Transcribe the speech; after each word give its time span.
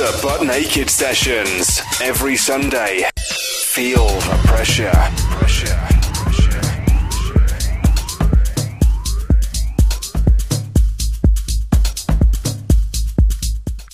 The 0.00 0.06
Buttnaked 0.26 0.88
Sessions. 0.88 1.82
Every 2.00 2.34
Sunday. 2.34 3.04
Feel 3.64 4.06
the 4.06 4.40
pressure. 4.46 4.90
Pressure. 5.28 5.78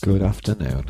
Good 0.00 0.22
afternoon. 0.22 0.84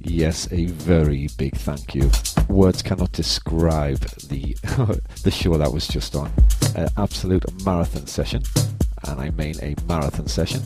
Yes, 0.00 0.46
a 0.52 0.66
very 0.66 1.28
big 1.38 1.56
thank 1.56 1.94
you. 1.94 2.10
Words 2.50 2.82
cannot 2.82 3.12
describe 3.12 4.00
the 4.28 4.54
the 5.22 5.30
show 5.30 5.56
that 5.56 5.72
was 5.72 5.88
just 5.88 6.14
on. 6.14 6.30
An 6.76 6.90
absolute 6.98 7.64
marathon 7.64 8.06
session, 8.06 8.42
and 9.04 9.18
I 9.22 9.30
mean 9.30 9.54
a 9.62 9.74
marathon 9.88 10.26
session 10.26 10.60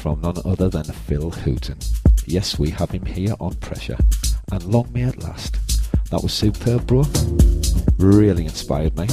from 0.00 0.22
none 0.22 0.38
other 0.46 0.70
than 0.70 0.84
Phil 0.84 1.30
Hooton. 1.30 1.76
Yes, 2.26 2.58
we 2.58 2.70
have 2.70 2.90
him 2.90 3.04
here 3.04 3.34
on 3.38 3.52
pressure, 3.56 3.98
and 4.50 4.64
long 4.64 4.90
may 4.94 5.02
it 5.02 5.22
last. 5.22 5.58
That 6.10 6.22
was 6.22 6.32
superb, 6.32 6.86
bro. 6.86 7.04
Really 7.98 8.46
inspired 8.46 8.96
me. 8.96 9.08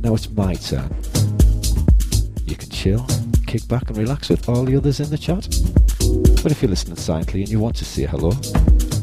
Now 0.00 0.14
it's 0.14 0.28
my 0.28 0.54
turn. 0.54 0.94
You 2.44 2.56
can 2.56 2.68
chill, 2.68 3.06
kick 3.46 3.66
back 3.68 3.88
and 3.88 3.96
relax 3.96 4.28
with 4.28 4.46
all 4.50 4.64
the 4.64 4.76
others 4.76 5.00
in 5.00 5.08
the 5.08 5.16
chat. 5.16 5.48
But 6.42 6.52
if 6.52 6.60
you're 6.60 6.68
listening 6.68 6.98
silently 6.98 7.40
and 7.40 7.48
you 7.48 7.58
want 7.58 7.76
to 7.76 7.86
say 7.86 8.04
hello 8.04 8.32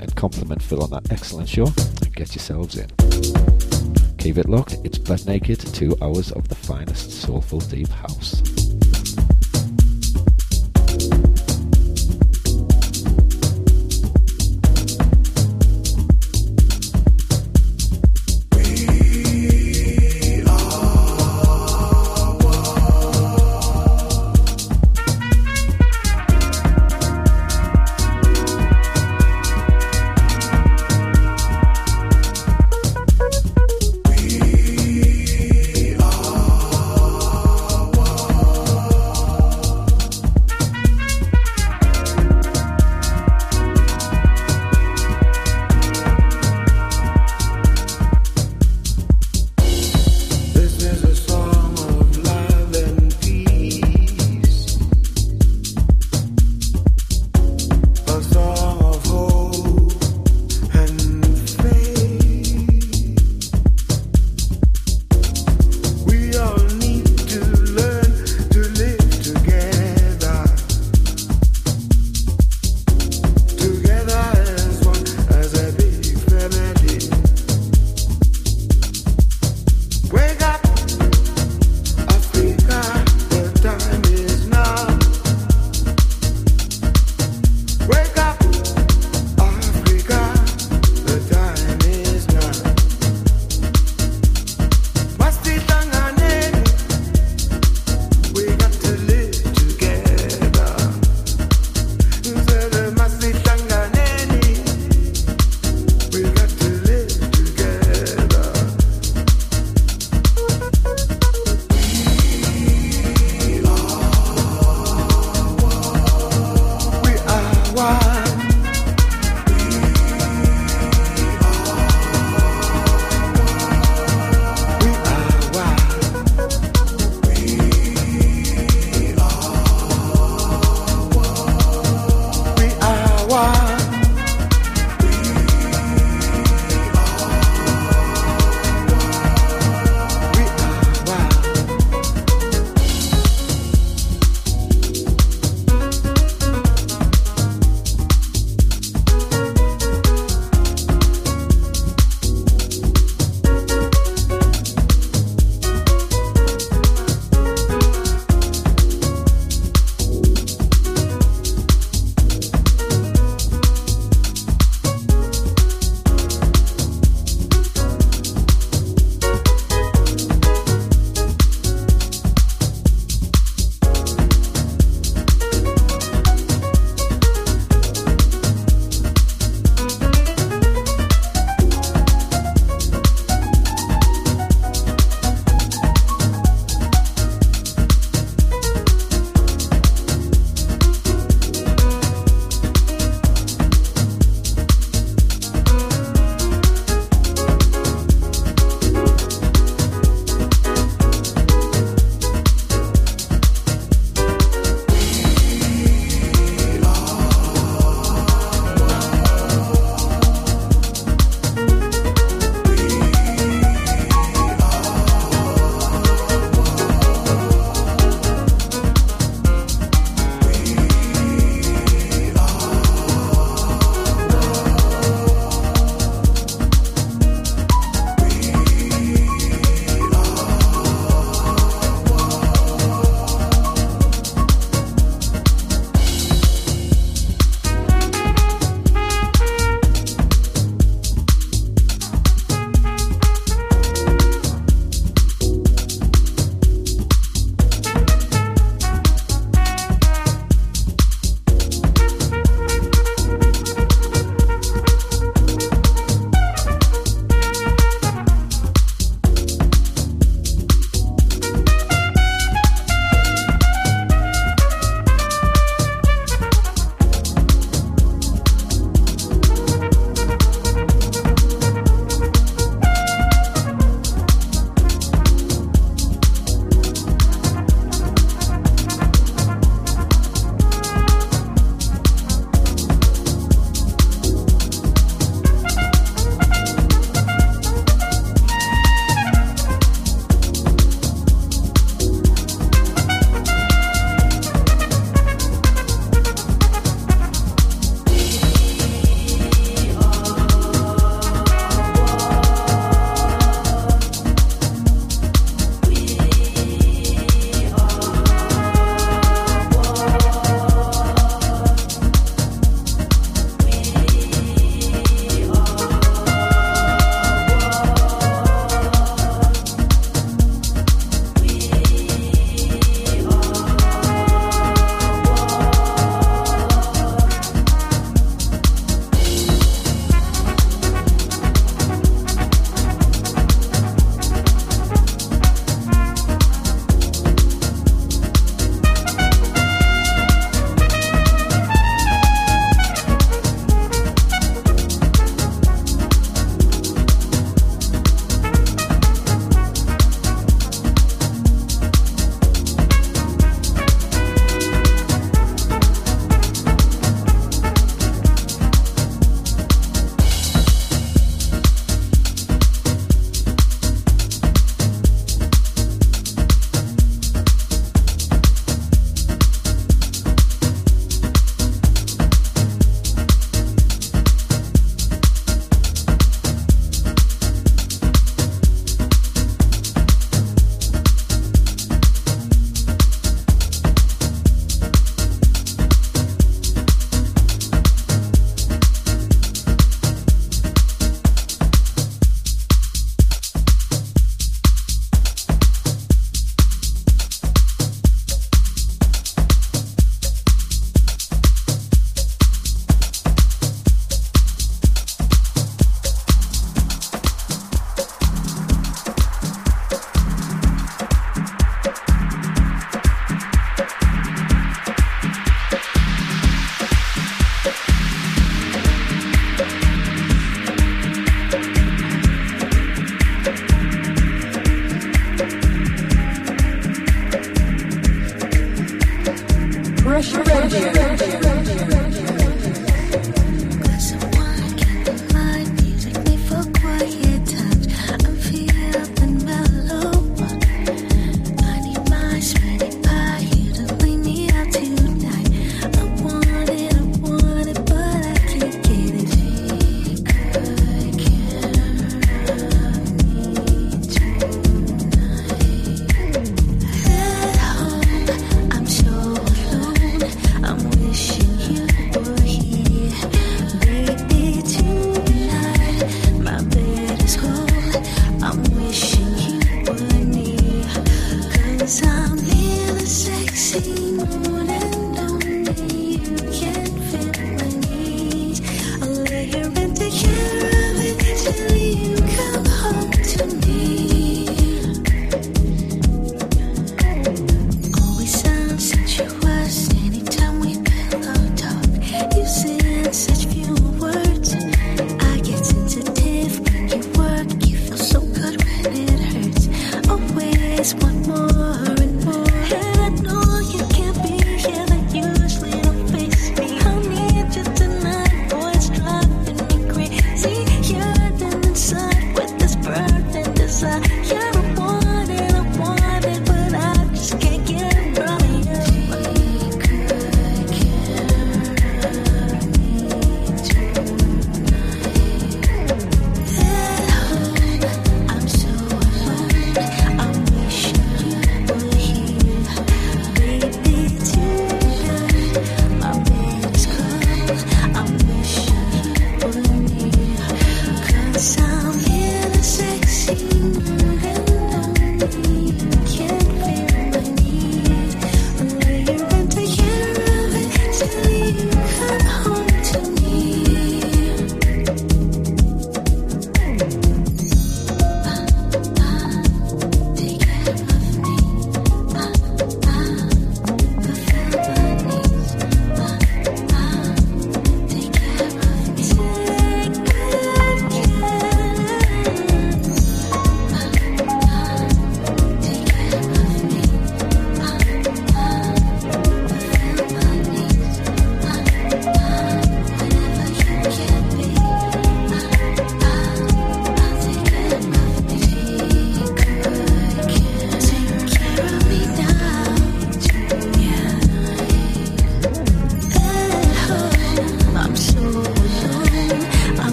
and 0.00 0.16
compliment 0.16 0.62
Phil 0.62 0.82
on 0.82 0.90
that 0.90 1.12
excellent 1.12 1.50
show, 1.50 1.66
get 2.14 2.34
yourselves 2.34 2.78
in. 2.78 2.88
Keep 4.16 4.38
it 4.38 4.48
locked, 4.48 4.78
it's 4.84 4.98
Buttnaked, 4.98 5.74
two 5.74 5.98
hours 6.00 6.32
of 6.32 6.48
the 6.48 6.54
finest 6.54 7.10
soulful 7.10 7.60
deep 7.60 7.90
house. 7.90 8.63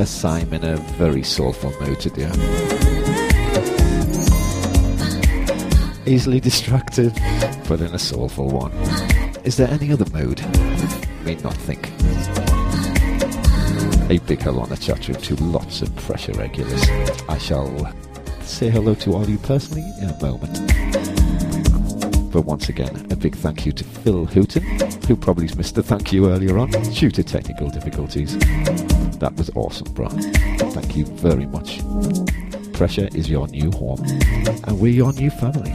Yes, 0.00 0.24
I'm 0.24 0.50
in 0.54 0.64
a 0.64 0.76
very 0.96 1.22
soulful 1.22 1.74
mood 1.78 2.00
today. 2.00 2.30
Easily 6.06 6.40
distracted, 6.40 7.12
but 7.68 7.82
in 7.82 7.94
a 7.94 7.98
soulful 7.98 8.48
one. 8.48 8.72
Is 9.44 9.58
there 9.58 9.68
any 9.68 9.92
other 9.92 10.06
mood? 10.10 10.40
May 11.22 11.34
not 11.44 11.52
think. 11.52 11.90
A 14.10 14.16
big 14.26 14.40
hello 14.40 14.60
on 14.60 14.70
the 14.70 14.78
chat 14.80 15.06
room 15.06 15.18
to 15.20 15.34
lots 15.44 15.82
of 15.82 15.94
pressure 15.96 16.32
regulars. 16.32 16.88
I 17.28 17.36
shall 17.36 17.94
say 18.40 18.70
hello 18.70 18.94
to 18.94 19.12
all 19.12 19.28
you 19.28 19.36
personally 19.36 19.84
in 20.00 20.08
a 20.08 20.18
moment. 20.22 20.54
But 22.32 22.46
once 22.46 22.70
again, 22.70 23.06
a 23.10 23.16
big 23.16 23.34
thank 23.36 23.66
you 23.66 23.72
to 23.72 23.84
Phil 23.84 24.24
Hooton, 24.24 24.64
who 25.10 25.16
probably 25.16 25.48
missed 25.56 25.74
the 25.74 25.82
thank 25.82 26.12
you 26.12 26.30
earlier 26.30 26.56
on 26.56 26.70
due 26.70 27.10
to 27.10 27.24
technical 27.24 27.68
difficulties. 27.68 28.38
That 29.18 29.34
was 29.36 29.50
awesome, 29.56 29.92
bro. 29.92 30.08
Thank 30.08 30.94
you 30.94 31.04
very 31.04 31.46
much. 31.46 31.80
Pressure 32.74 33.08
is 33.12 33.28
your 33.28 33.48
new 33.48 33.72
home, 33.72 34.04
and 34.04 34.78
we're 34.78 34.92
your 34.92 35.12
new 35.12 35.30
family. 35.30 35.72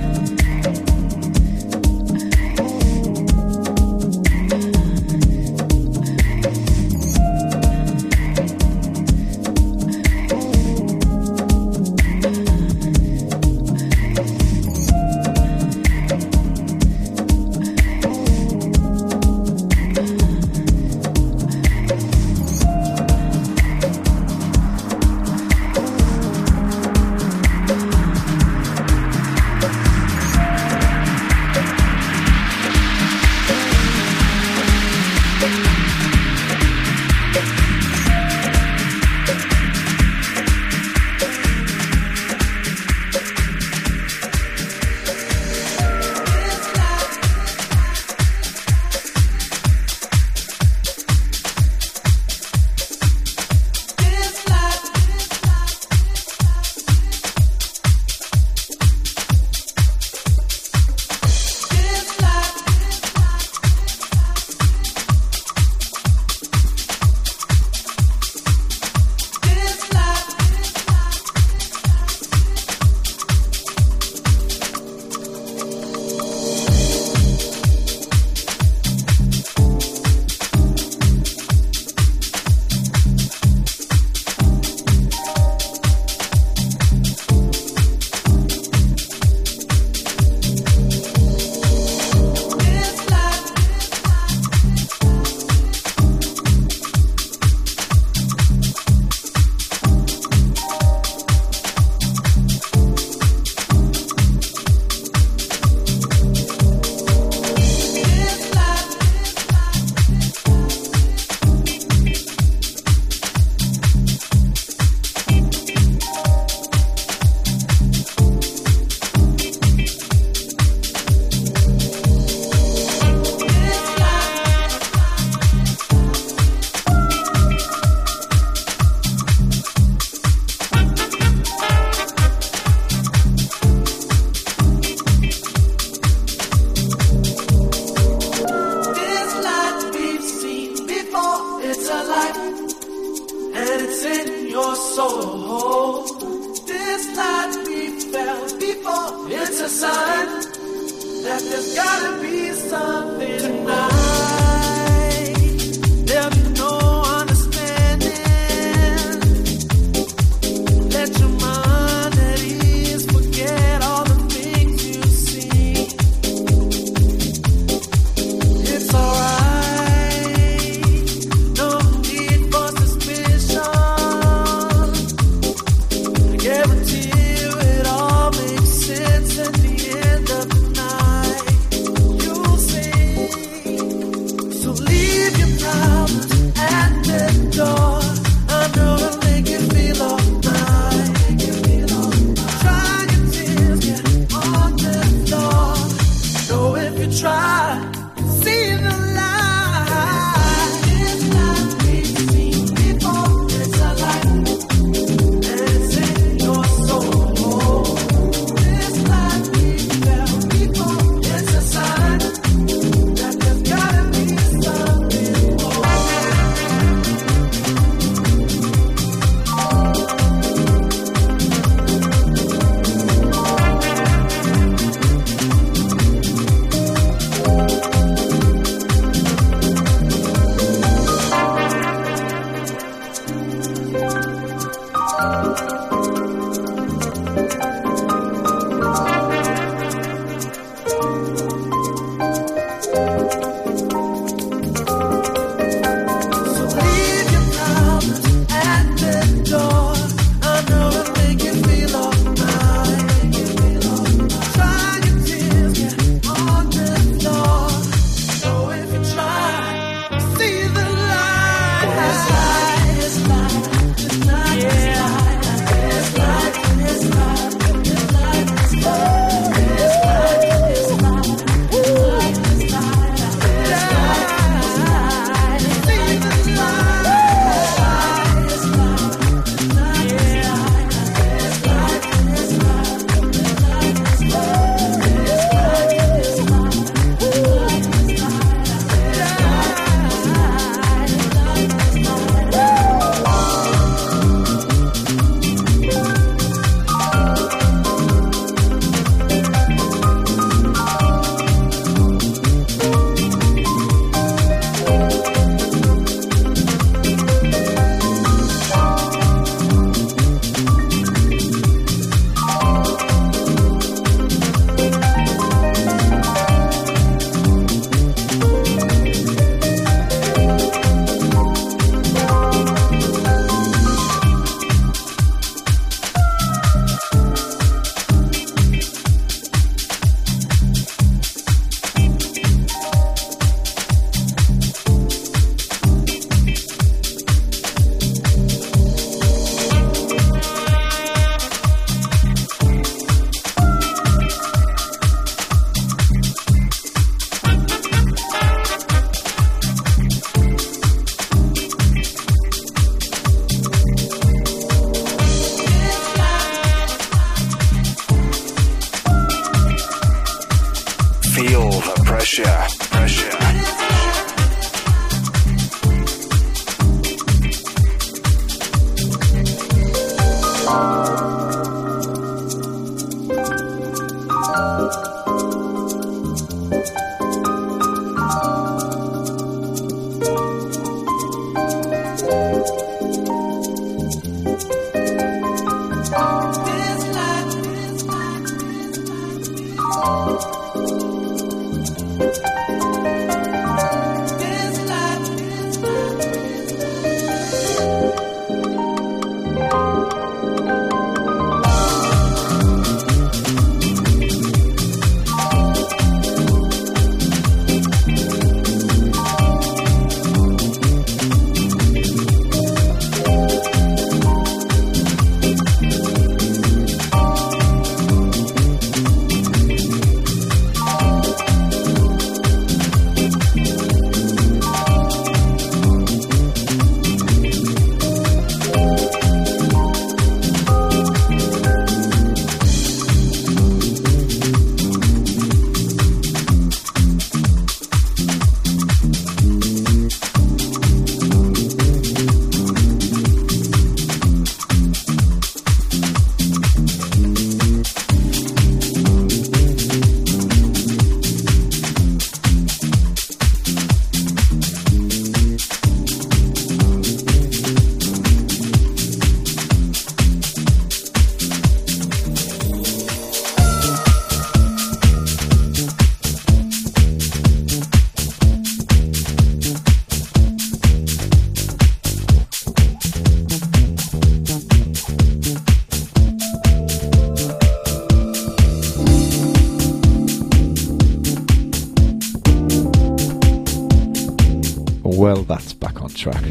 Well, 485.36 485.43
that's 485.43 485.74
back 485.74 486.02
on 486.02 486.12
track. 486.12 486.41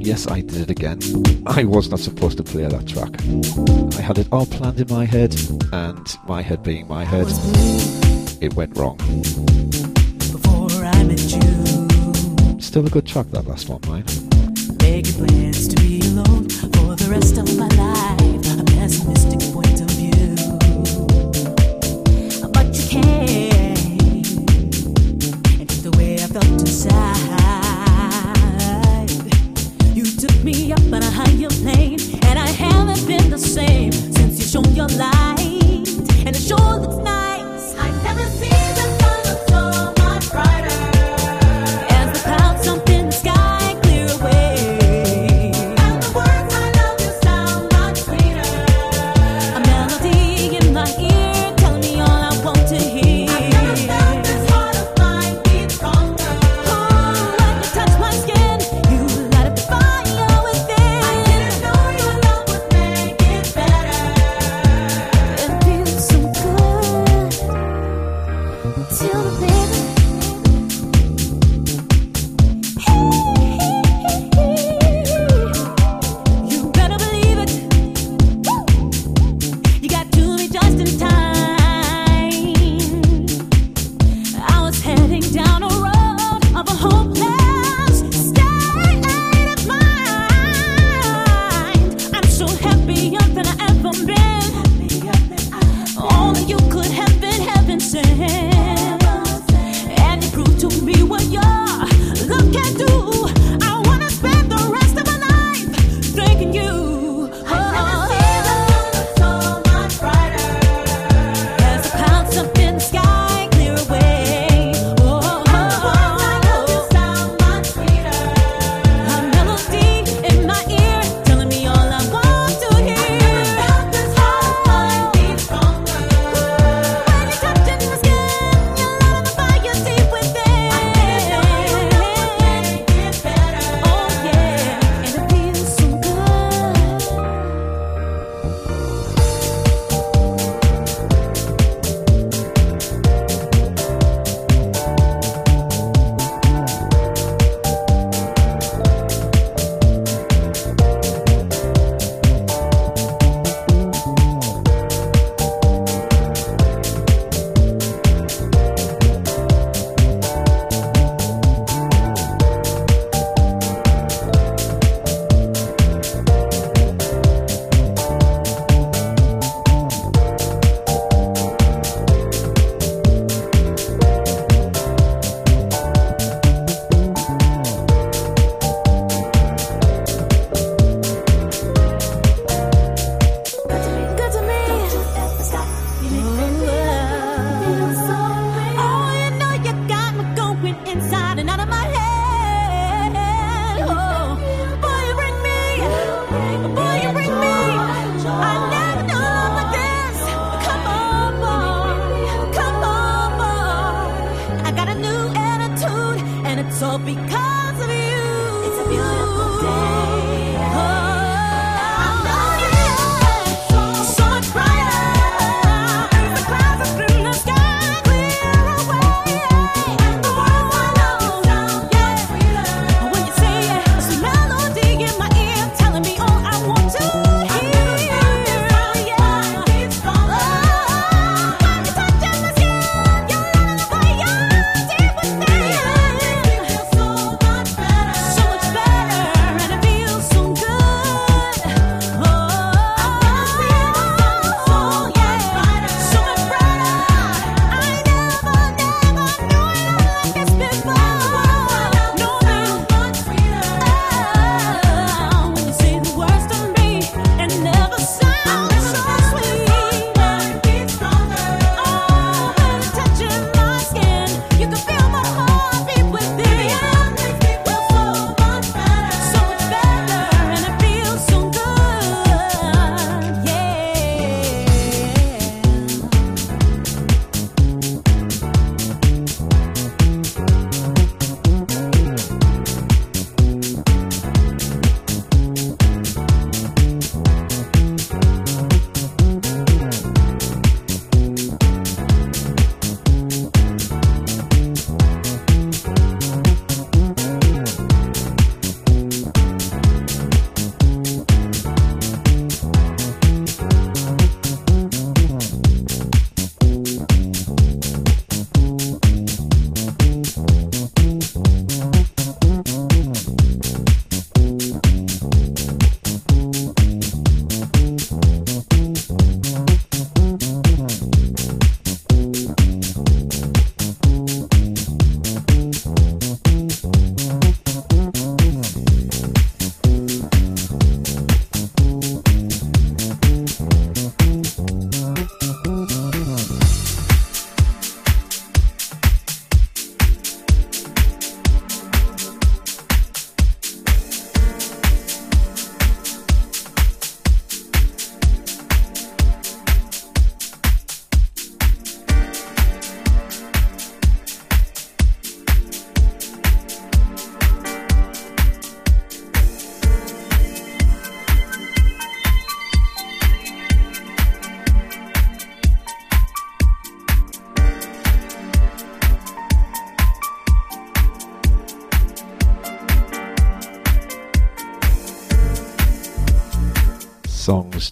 Yes, 0.00 0.26
I 0.26 0.40
did 0.40 0.62
it 0.62 0.70
again. 0.70 0.98
I 1.46 1.62
was 1.62 1.88
not 1.88 2.00
supposed 2.00 2.36
to 2.38 2.42
play 2.42 2.66
that 2.66 2.84
track. 2.84 3.14
I 3.96 4.02
had 4.02 4.18
it 4.18 4.26
all 4.32 4.44
planned 4.44 4.80
in 4.80 4.88
my 4.88 5.04
head, 5.04 5.36
and 5.72 6.04
my 6.26 6.42
head 6.42 6.64
being 6.64 6.88
my 6.88 7.04
head, 7.04 7.28
it 8.40 8.52
went 8.54 8.76
wrong. 8.76 8.98
Still 12.58 12.84
a 12.84 12.90
good 12.90 13.06
track, 13.06 13.28
that 13.28 13.46
last 13.46 13.68
one, 13.68 13.80
mine. 13.86 14.04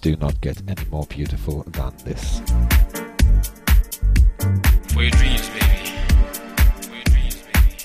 Do 0.02 0.16
not 0.16 0.38
get 0.40 0.60
any 0.68 0.84
more 0.90 1.06
beautiful 1.06 1.62
than 1.68 1.92
this. 2.04 2.40
For 4.92 5.02
your 5.02 5.12
dreams, 5.12 5.48
baby. 5.50 5.92
Your 6.90 7.04
dreams, 7.04 7.42
baby. 7.46 7.76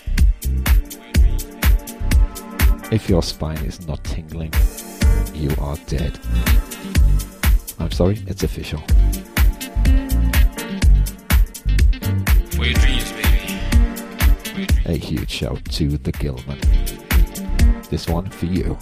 Your 0.97 1.13
dreams, 1.13 1.43
baby. 1.43 2.95
If 2.95 3.07
your 3.07 3.21
spine 3.21 3.59
is 3.59 3.87
not 3.87 4.03
tingling, 4.03 4.51
you 5.35 5.51
are 5.61 5.77
dead. 5.85 6.19
I'm 7.77 7.91
sorry, 7.91 8.17
it's 8.25 8.41
official. 8.41 8.79
For 12.49 12.65
your 12.65 12.73
dreams, 12.73 13.11
baby. 13.11 13.59
For 14.43 14.57
your 14.57 14.65
dreams. 14.65 14.87
A 14.87 14.97
huge 14.97 15.29
shout 15.29 15.63
to 15.65 15.99
the 15.99 16.11
Gilman. 16.13 16.59
This 17.91 18.07
one 18.07 18.27
for 18.31 18.47
you. 18.47 18.75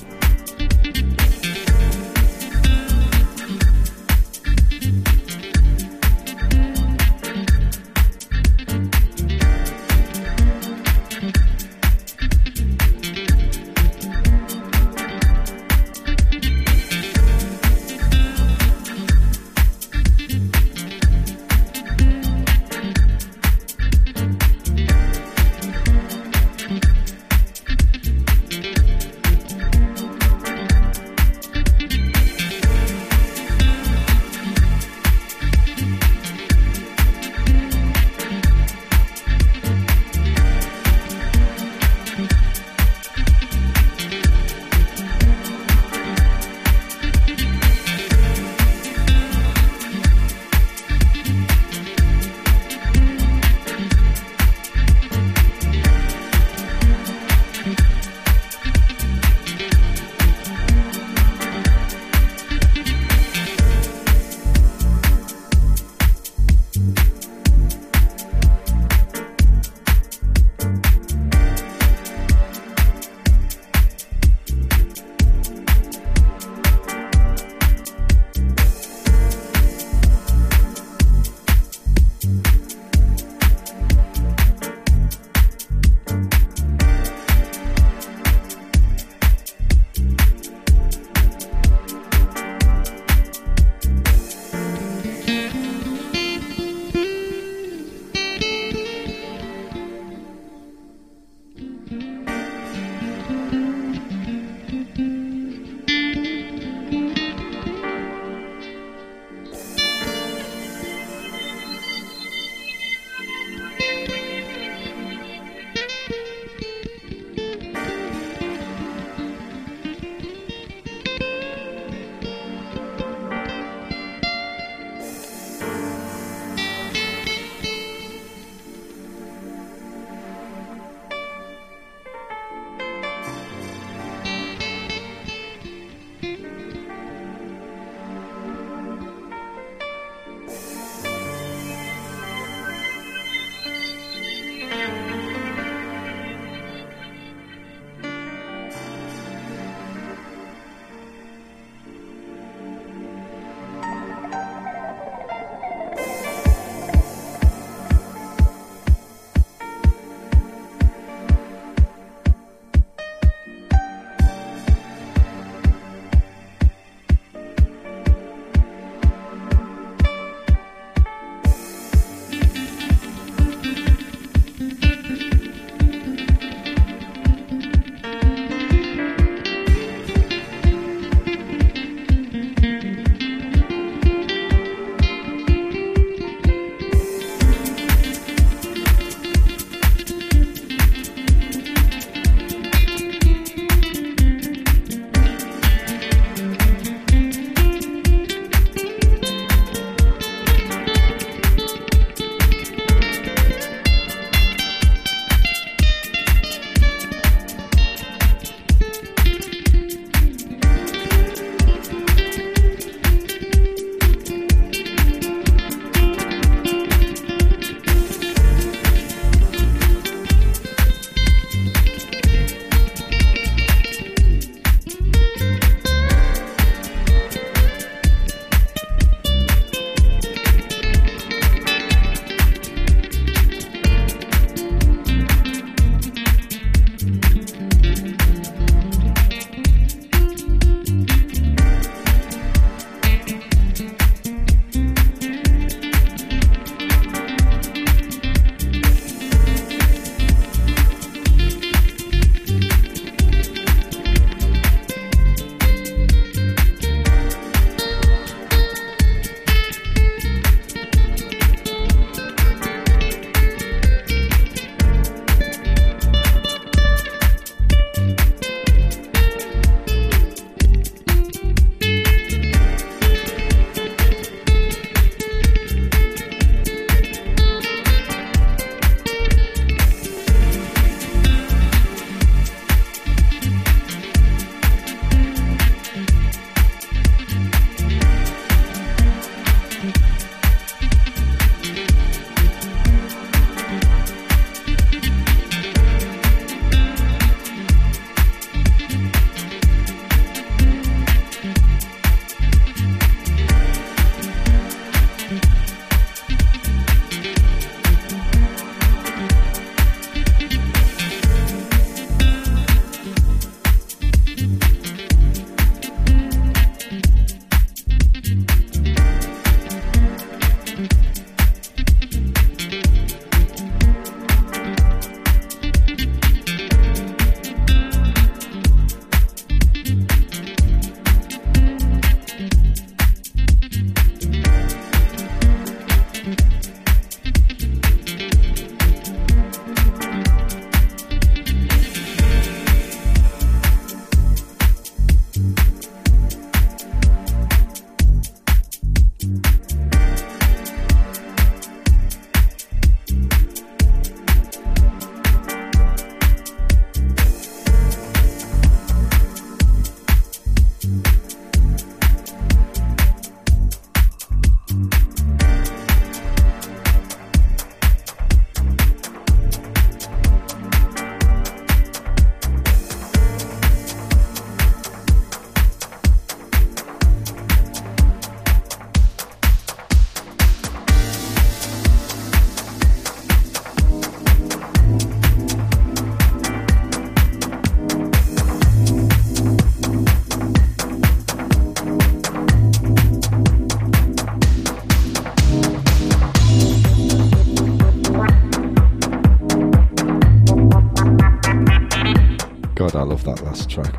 I 402.96 403.04
love 403.04 403.24
that 403.26 403.42
last 403.44 403.70
track. 403.70 403.94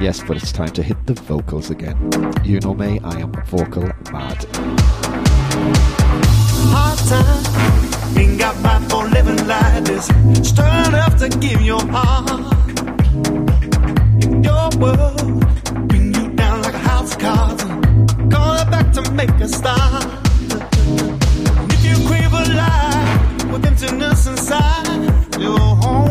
Yes, 0.00 0.22
but 0.26 0.36
it's 0.38 0.52
time 0.52 0.70
to 0.70 0.82
hit 0.82 0.96
the 1.06 1.14
vocals 1.14 1.70
again. 1.70 1.96
You 2.44 2.60
know 2.60 2.74
me, 2.74 2.98
I 3.04 3.20
am 3.20 3.32
vocal 3.44 3.84
mad. 4.10 4.46
Hard 6.72 6.98
time, 7.10 8.16
ain't 8.18 8.38
got 8.38 8.54
right 8.64 8.90
for 8.90 9.06
living 9.08 9.46
like 9.46 9.84
this. 9.84 10.06
Stirred 10.48 10.88
enough 10.88 11.16
to 11.18 11.28
give 11.28 11.60
your 11.60 11.84
heart. 11.88 12.30
In 14.24 14.42
your 14.42 14.70
world, 14.78 15.88
bring 15.88 16.14
you 16.14 16.28
down 16.30 16.62
like 16.62 16.74
a 16.74 16.78
house 16.78 17.14
of 17.14 17.20
cards. 17.20 17.62
Call 18.32 18.54
it 18.62 18.70
back 18.70 18.92
to 18.94 19.10
make 19.12 19.30
a 19.40 19.48
start. 19.48 20.04
If 21.74 21.84
you 21.84 21.96
crave 22.08 22.32
a 22.32 22.44
lie 22.54 23.48
with 23.52 23.66
emptiness 23.66 24.26
inside, 24.26 25.38
you're 25.38 25.58
home. 25.58 26.05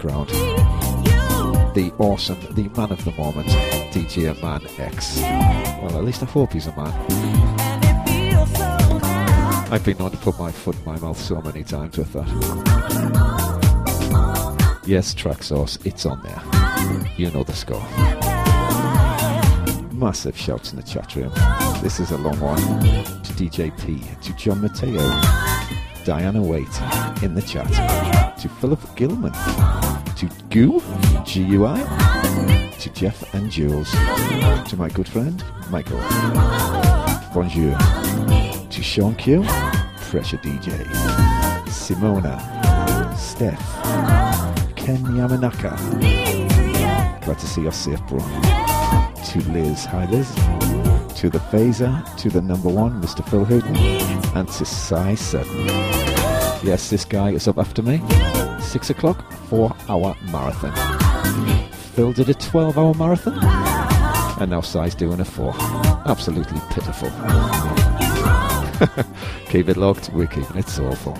Background. 0.00 0.30
The 1.74 1.92
awesome, 1.98 2.38
the 2.54 2.68
man 2.76 2.90
of 2.90 3.04
the 3.04 3.12
moment, 3.12 3.48
DJ 3.92 4.40
Man 4.42 4.62
X. 4.78 5.20
Well, 5.20 5.98
at 5.98 6.04
least 6.04 6.22
I 6.22 6.26
hope 6.26 6.52
he's 6.52 6.66
a 6.66 6.76
man. 6.76 6.92
I've 9.70 9.84
been 9.84 9.98
known 9.98 10.10
to 10.10 10.16
put 10.16 10.38
my 10.38 10.50
foot 10.50 10.76
in 10.76 10.84
my 10.84 10.98
mouth 10.98 11.18
so 11.18 11.40
many 11.42 11.62
times 11.62 11.96
with 11.98 12.12
that. 12.14 12.26
Yes, 14.86 15.14
track 15.14 15.42
source, 15.42 15.78
it's 15.84 16.06
on 16.06 16.22
there. 16.22 16.42
You 17.16 17.30
know 17.30 17.44
the 17.44 17.52
score. 17.52 17.84
Massive 19.92 20.36
shouts 20.36 20.72
in 20.72 20.78
the 20.78 20.82
chat 20.82 21.14
room. 21.14 21.32
This 21.82 22.00
is 22.00 22.10
a 22.10 22.18
long 22.18 22.40
one. 22.40 22.56
To 22.56 23.32
DJ 23.34 23.70
P, 23.84 24.02
to 24.22 24.32
John 24.36 24.62
Mateo, 24.62 24.98
Diana 26.04 26.42
Waite 26.42 26.80
in 27.22 27.34
the 27.34 27.42
chat, 27.42 27.68
to 28.38 28.48
Philip 28.48 28.80
Gilman, 28.96 29.32
to 30.20 30.28
Goo, 30.50 30.82
GUI, 31.24 31.80
to 32.78 32.90
Jeff 32.92 33.32
and 33.32 33.50
Jules, 33.50 33.90
to 34.68 34.74
my 34.76 34.90
good 34.90 35.08
friend 35.08 35.42
Michael. 35.70 35.98
Bonjour. 37.32 37.74
To 38.68 38.82
Sean 38.82 39.14
Q, 39.14 39.42
Pressure 40.10 40.36
DJ, 40.36 40.84
Simona, 41.68 42.36
Steph, 43.16 43.64
Ken 44.76 44.98
Yamanaka. 45.16 45.78
Glad 47.24 47.38
to 47.38 47.46
see 47.46 47.62
you 47.62 47.70
safe, 47.70 48.06
bro. 48.06 48.18
To 48.18 49.38
Liz, 49.52 49.86
hi 49.86 50.04
Liz. 50.10 50.28
To 51.20 51.30
the 51.30 51.40
phaser, 51.50 52.04
to 52.18 52.28
the 52.28 52.42
number 52.42 52.68
one, 52.68 53.00
Mr. 53.00 53.26
Phil 53.26 53.46
Hooten, 53.46 53.74
and 54.36 54.46
to 54.48 54.66
7. 54.66 55.46
Yes, 56.62 56.90
this 56.90 57.06
guy 57.06 57.30
is 57.30 57.48
up 57.48 57.56
after 57.56 57.80
me. 57.80 58.02
Six 58.60 58.90
o'clock, 58.90 59.24
four 59.50 59.74
hour 59.88 60.14
marathon. 60.30 60.72
Phil 61.72 62.12
did 62.12 62.28
a 62.28 62.34
12 62.34 62.78
hour 62.78 62.94
marathon, 62.94 63.36
and 64.40 64.52
now 64.52 64.60
Sai's 64.60 64.94
doing 64.94 65.18
a 65.18 65.24
four. 65.24 65.52
Absolutely 66.06 66.60
pitiful. 66.70 67.10
Keep 69.48 69.68
it 69.68 69.76
locked, 69.76 70.10
we're 70.14 70.28
keeping 70.28 70.56
it 70.56 70.68
soulful. 70.68 71.18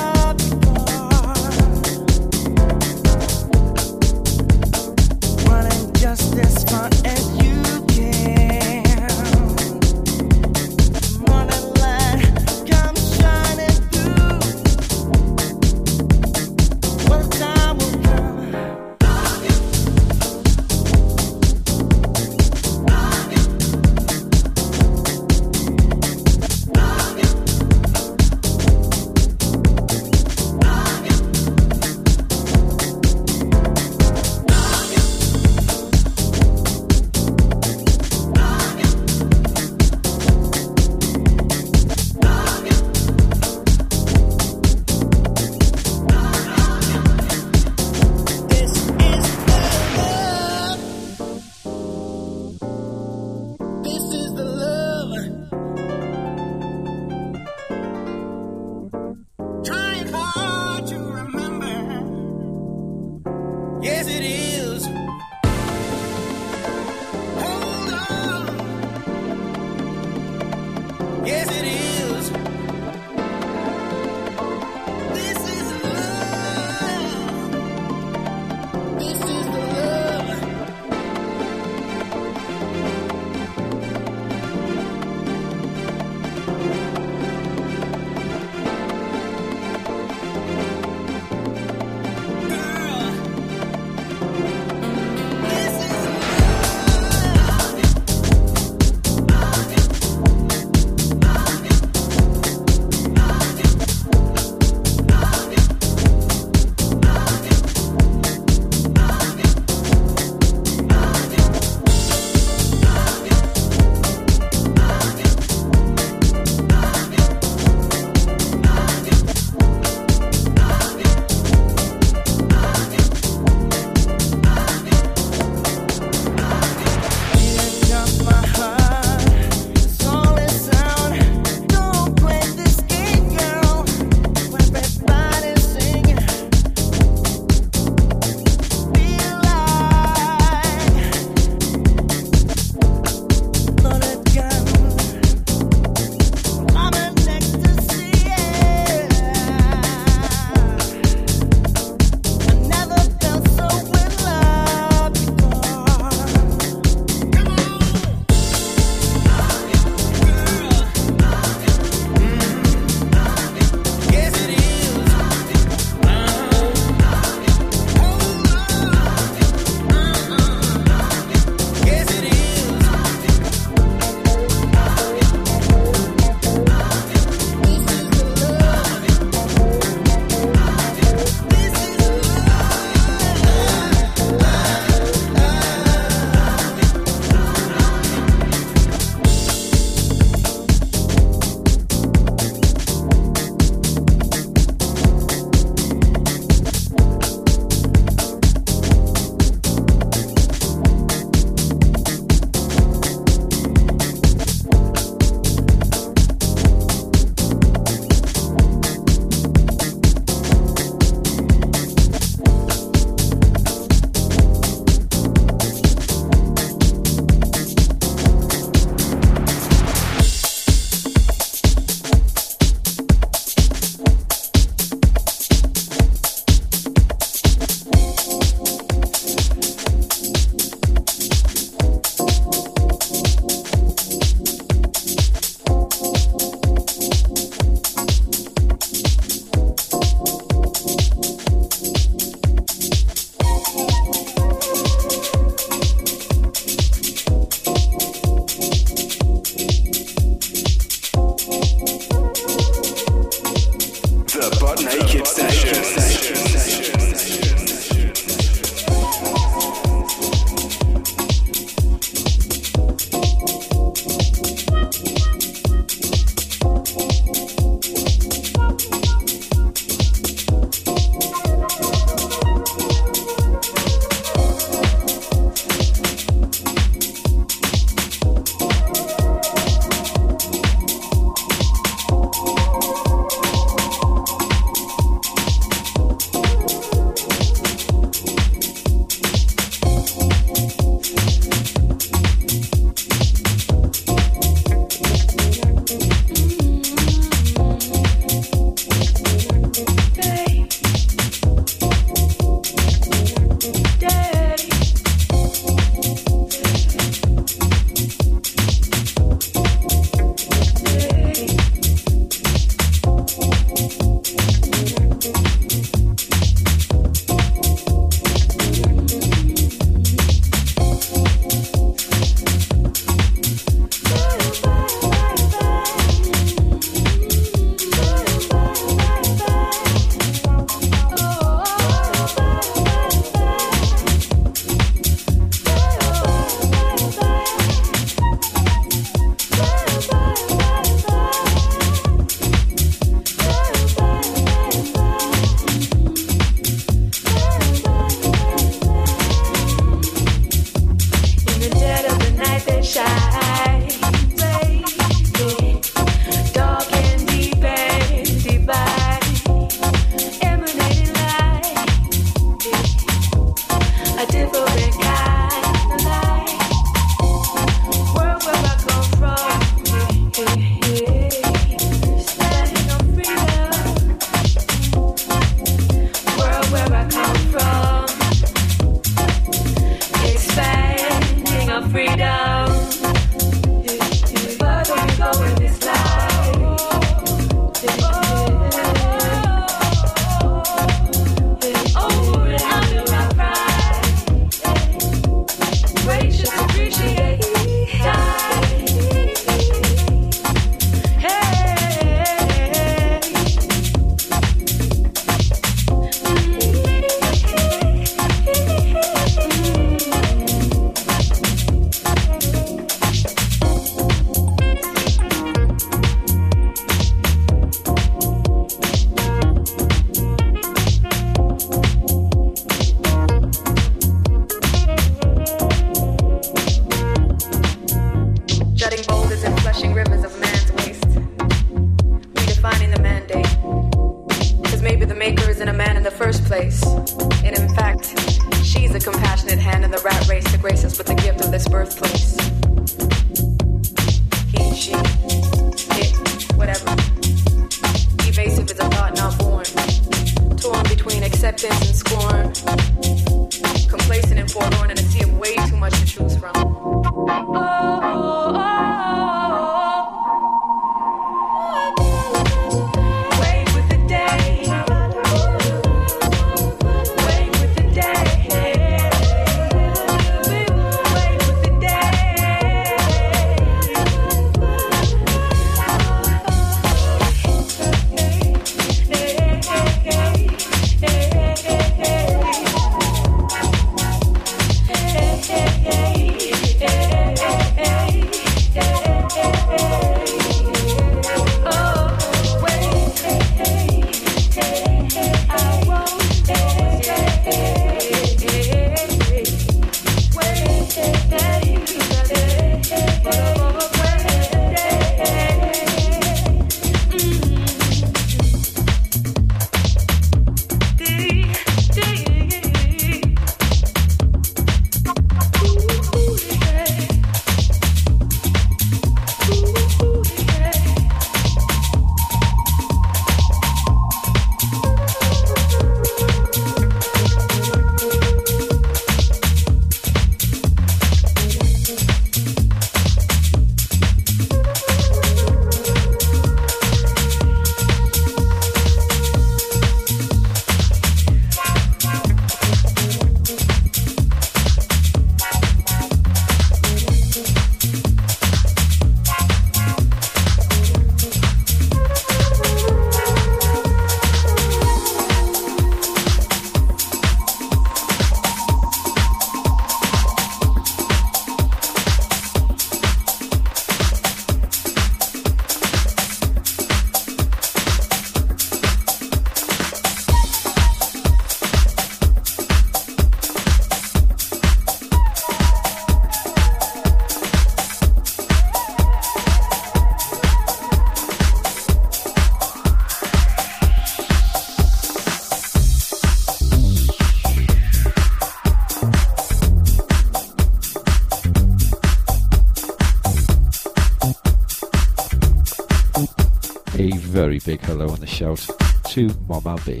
big 597.66 597.80
hello 597.80 598.08
and 598.14 598.22
a 598.22 598.26
shout 598.26 598.64
to 599.08 599.28
Mama 599.48 599.76
B. 599.84 600.00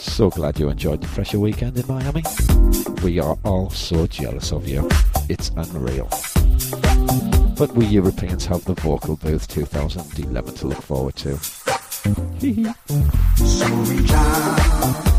So 0.00 0.30
glad 0.30 0.58
you 0.58 0.68
enjoyed 0.68 1.00
the 1.00 1.06
pressure 1.06 1.38
weekend 1.38 1.78
in 1.78 1.86
Miami. 1.86 2.24
We 3.04 3.20
are 3.20 3.38
all 3.44 3.70
so 3.70 4.08
jealous 4.08 4.50
of 4.50 4.66
you. 4.66 4.88
It's 5.28 5.50
unreal. 5.50 6.08
But 7.56 7.72
we 7.76 7.86
Europeans 7.86 8.46
have 8.46 8.64
the 8.64 8.74
Vocal 8.74 9.14
Booth 9.14 9.46
2011 9.46 10.54
to 10.56 10.66
look 10.66 10.82
forward 10.82 11.14
to. 11.16 11.36
so 13.36 15.15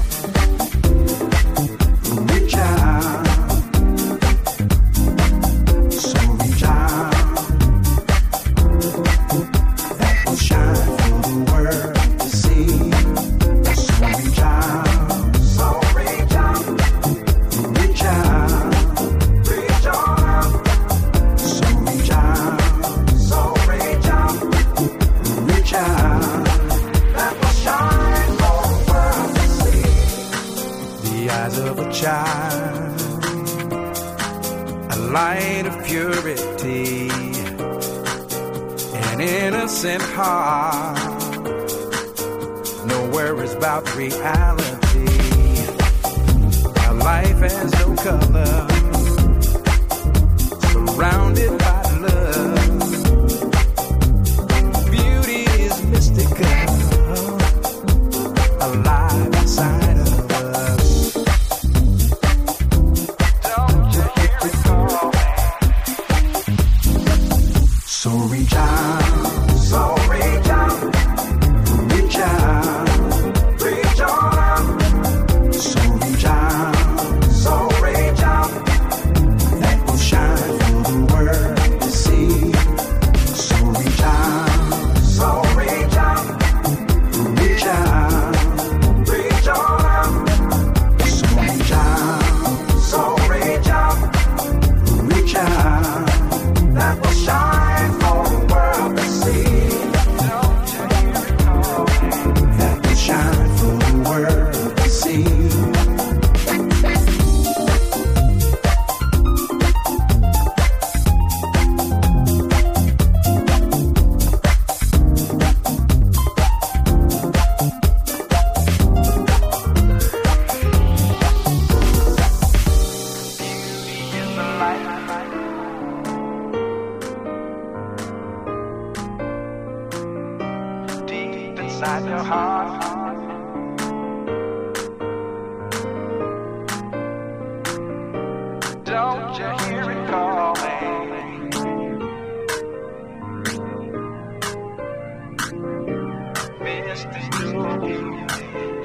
business. 147.06 148.77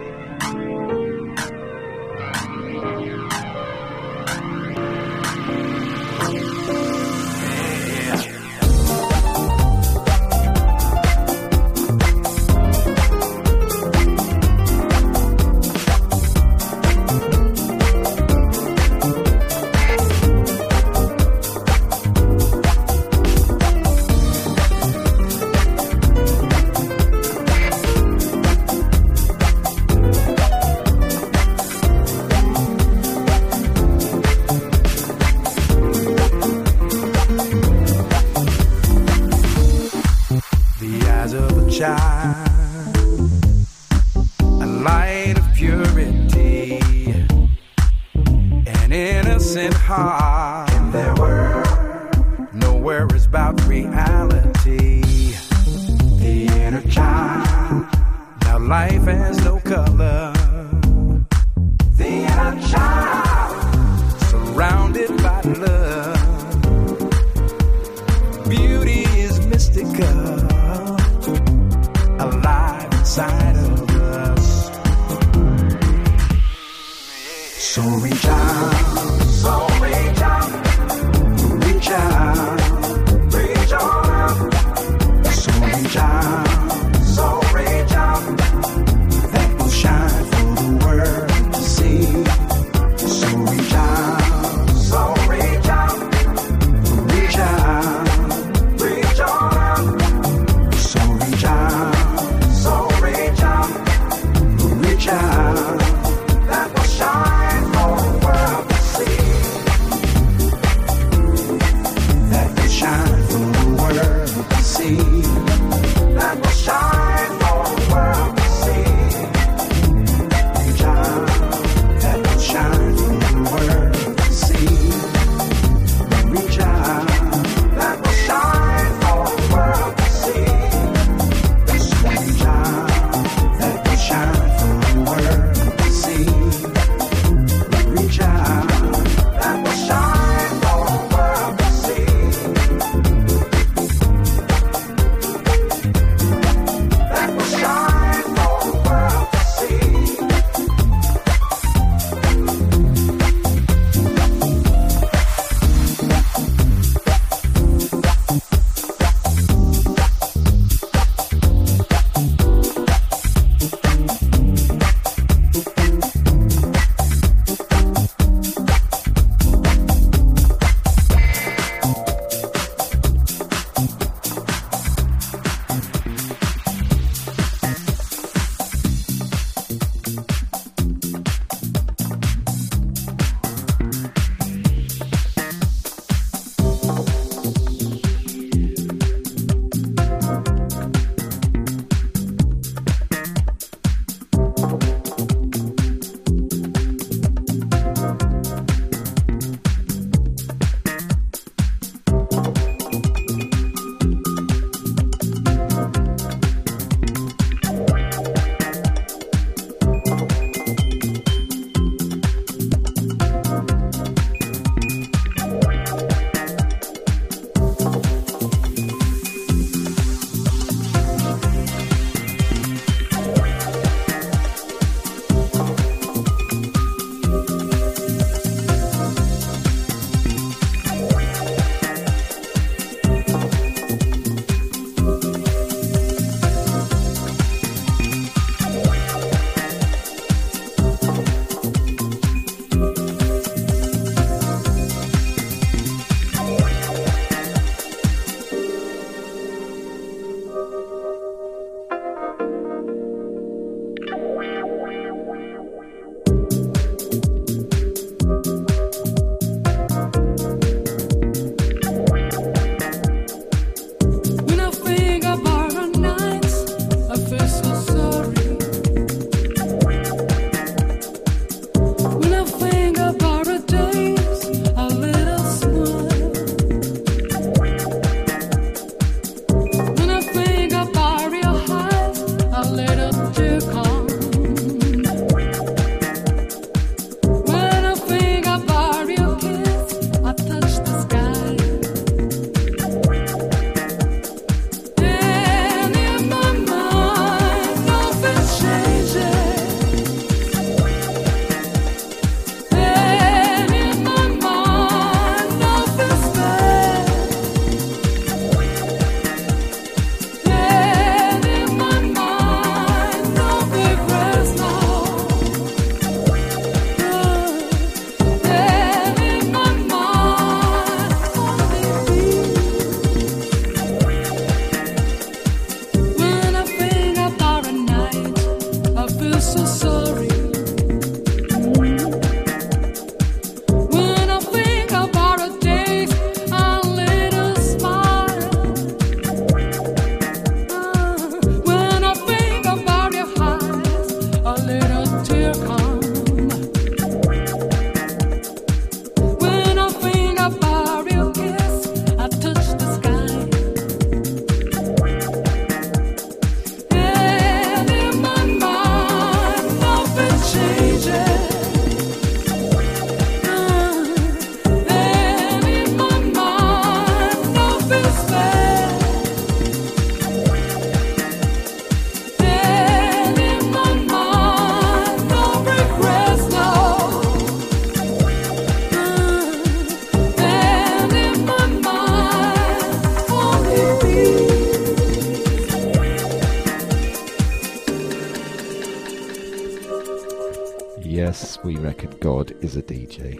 Is 392.72 392.78
a 392.78 392.82
DJ. 392.82 393.36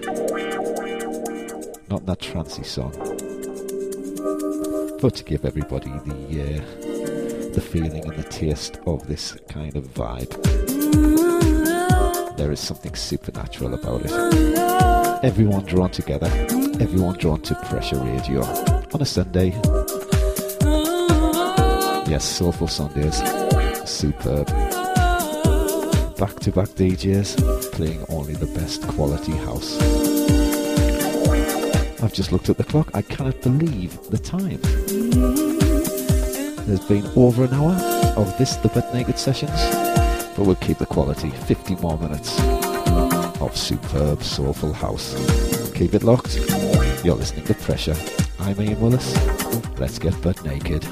Not 1.89 2.05
that 2.05 2.21
trancy 2.21 2.65
song, 2.65 2.93
but 5.01 5.15
to 5.15 5.25
give 5.25 5.47
everybody 5.47 5.89
the 5.89 6.43
uh, 6.43 7.55
the 7.55 7.61
feeling 7.63 8.05
and 8.05 8.15
the 8.15 8.29
taste 8.29 8.79
of 8.87 9.07
this 9.09 9.33
kind 9.49 9.75
of 9.75 9.85
vibe. 9.95 10.37
There 12.37 12.53
is 12.53 12.61
something 12.61 12.95
supernatural 12.95 13.73
about 13.73 14.03
it. 14.05 14.13
Everyone 15.25 15.65
drawn 15.65 15.91
together, 15.91 16.27
everyone 16.79 17.17
drawn 17.17 17.41
to 17.43 17.55
Pressure 17.55 18.01
Radio 18.01 18.43
on 18.93 19.01
a 19.01 19.07
Sunday. 19.07 19.49
Yes, 22.07 22.25
Soulful 22.25 22.69
Sundays, 22.69 23.17
superb. 23.89 24.51
Back 26.23 26.39
to 26.43 26.53
back 26.53 26.69
DJs 26.69 27.73
playing 27.73 28.05
only 28.09 28.35
the 28.35 28.47
best 28.47 28.87
quality 28.87 29.33
house. 29.33 29.77
I've 32.01 32.13
just 32.13 32.31
looked 32.31 32.49
at 32.49 32.57
the 32.57 32.63
clock, 32.63 32.93
I 32.95 33.03
cannot 33.03 33.41
believe 33.41 33.99
the 34.09 34.19
time. 34.19 34.61
There's 36.65 36.87
been 36.87 37.05
over 37.17 37.43
an 37.43 37.55
hour 37.55 37.73
of 38.17 38.39
this, 38.39 38.55
the 38.55 38.69
Buttnaked 38.69 39.19
Sessions, 39.19 39.51
but 40.37 40.47
we'll 40.47 40.55
keep 40.55 40.79
the 40.79 40.87
quality. 40.87 41.31
50 41.31 41.75
more 41.83 41.99
minutes 41.99 42.39
of 43.41 43.57
superb 43.57 44.23
soulful 44.23 44.73
house. 44.73 45.17
Keep 45.75 45.95
it 45.95 46.05
locked. 46.05 46.37
You're 47.05 47.17
listening 47.17 47.47
to 47.47 47.55
Pressure. 47.55 47.97
I'm 48.39 48.61
Iain 48.61 48.79
Willis. 48.79 49.13
Let's 49.77 49.99
get 49.99 50.23
butt 50.23 50.45
naked. 50.45 50.85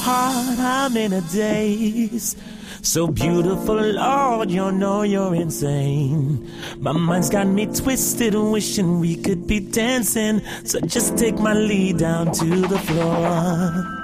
Hard, 0.00 0.58
I'm 0.58 0.96
in 0.96 1.12
a 1.12 1.20
daze. 1.20 2.36
So 2.82 3.06
beautiful, 3.06 3.76
Lord, 3.76 4.50
you 4.50 4.70
know 4.70 5.02
you're 5.02 5.34
insane. 5.34 6.50
My 6.78 6.92
mind's 6.92 7.30
got 7.30 7.46
me 7.46 7.66
twisted, 7.66 8.34
wishing 8.34 9.00
we 9.00 9.16
could 9.16 9.46
be 9.46 9.60
dancing. 9.60 10.42
So 10.64 10.80
just 10.80 11.16
take 11.16 11.38
my 11.38 11.54
lead 11.54 11.98
down 11.98 12.32
to 12.32 12.44
the 12.44 12.78
floor. 12.78 14.03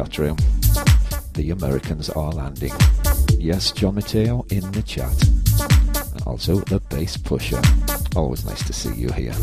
chat 0.00 0.18
room. 0.18 0.36
The 1.34 1.50
Americans 1.50 2.08
are 2.08 2.32
landing. 2.32 2.72
Yes, 3.38 3.70
John 3.70 3.96
Matteo 3.96 4.46
in 4.50 4.70
the 4.72 4.82
chat. 4.82 5.14
And 6.14 6.22
also 6.26 6.60
the 6.60 6.80
bass 6.88 7.18
pusher. 7.18 7.60
Always 8.16 8.46
nice 8.46 8.66
to 8.66 8.72
see 8.72 8.94
you 8.94 9.10
here. 9.10 9.34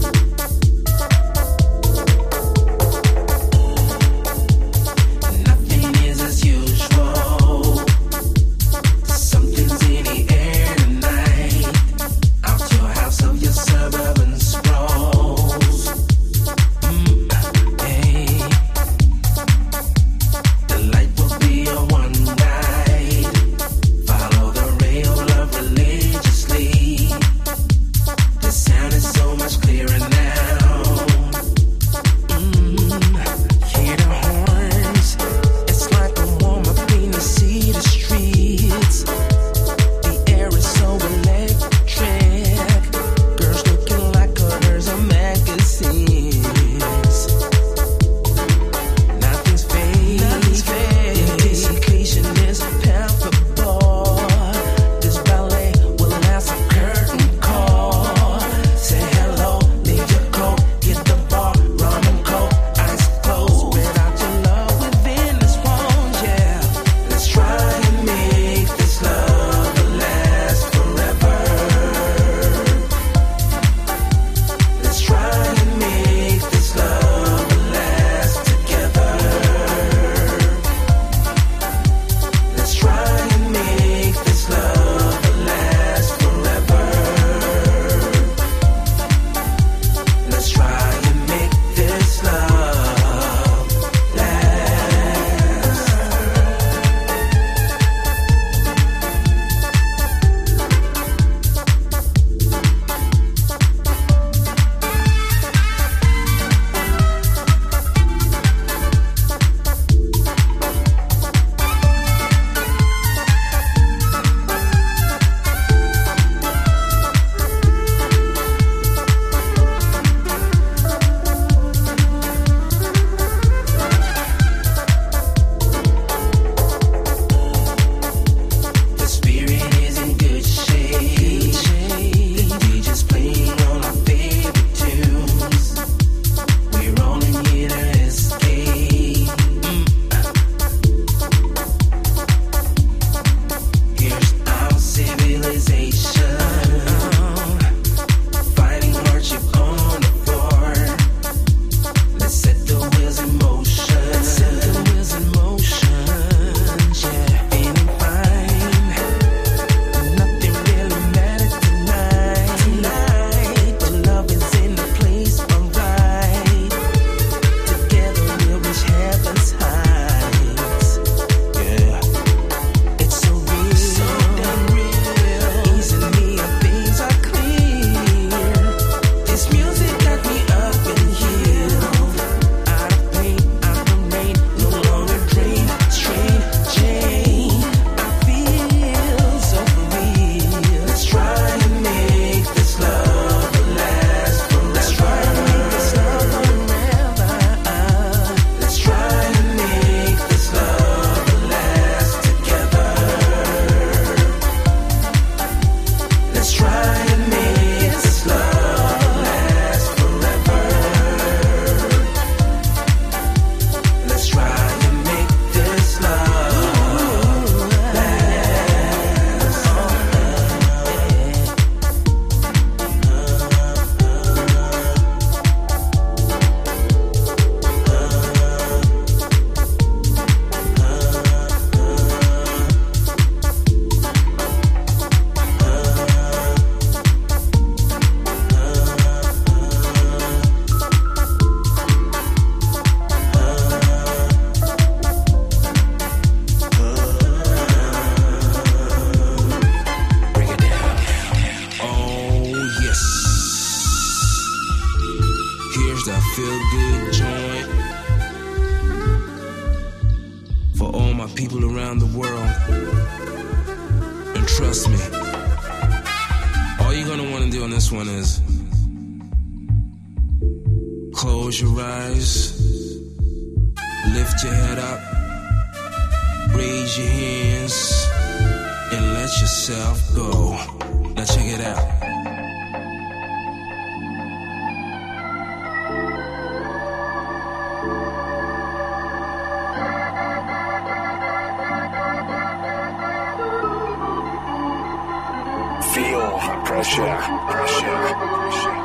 Pressure, 296.68 297.18
pressure, 297.48 297.88
pressure. 297.88 298.77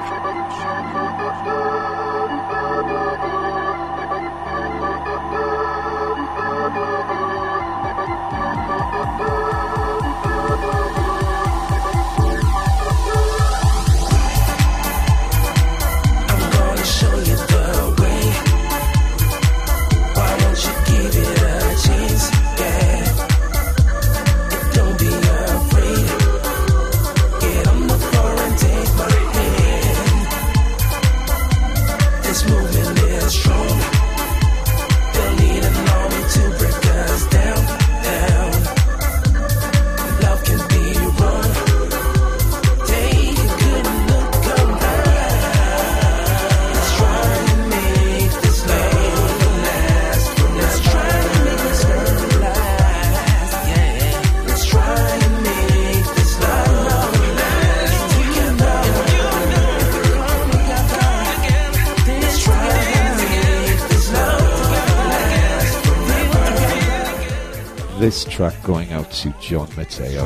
Track 68.50 68.62
going 68.64 68.92
out 68.92 69.08
to 69.08 69.32
John 69.40 69.68
Mateo. 69.76 70.24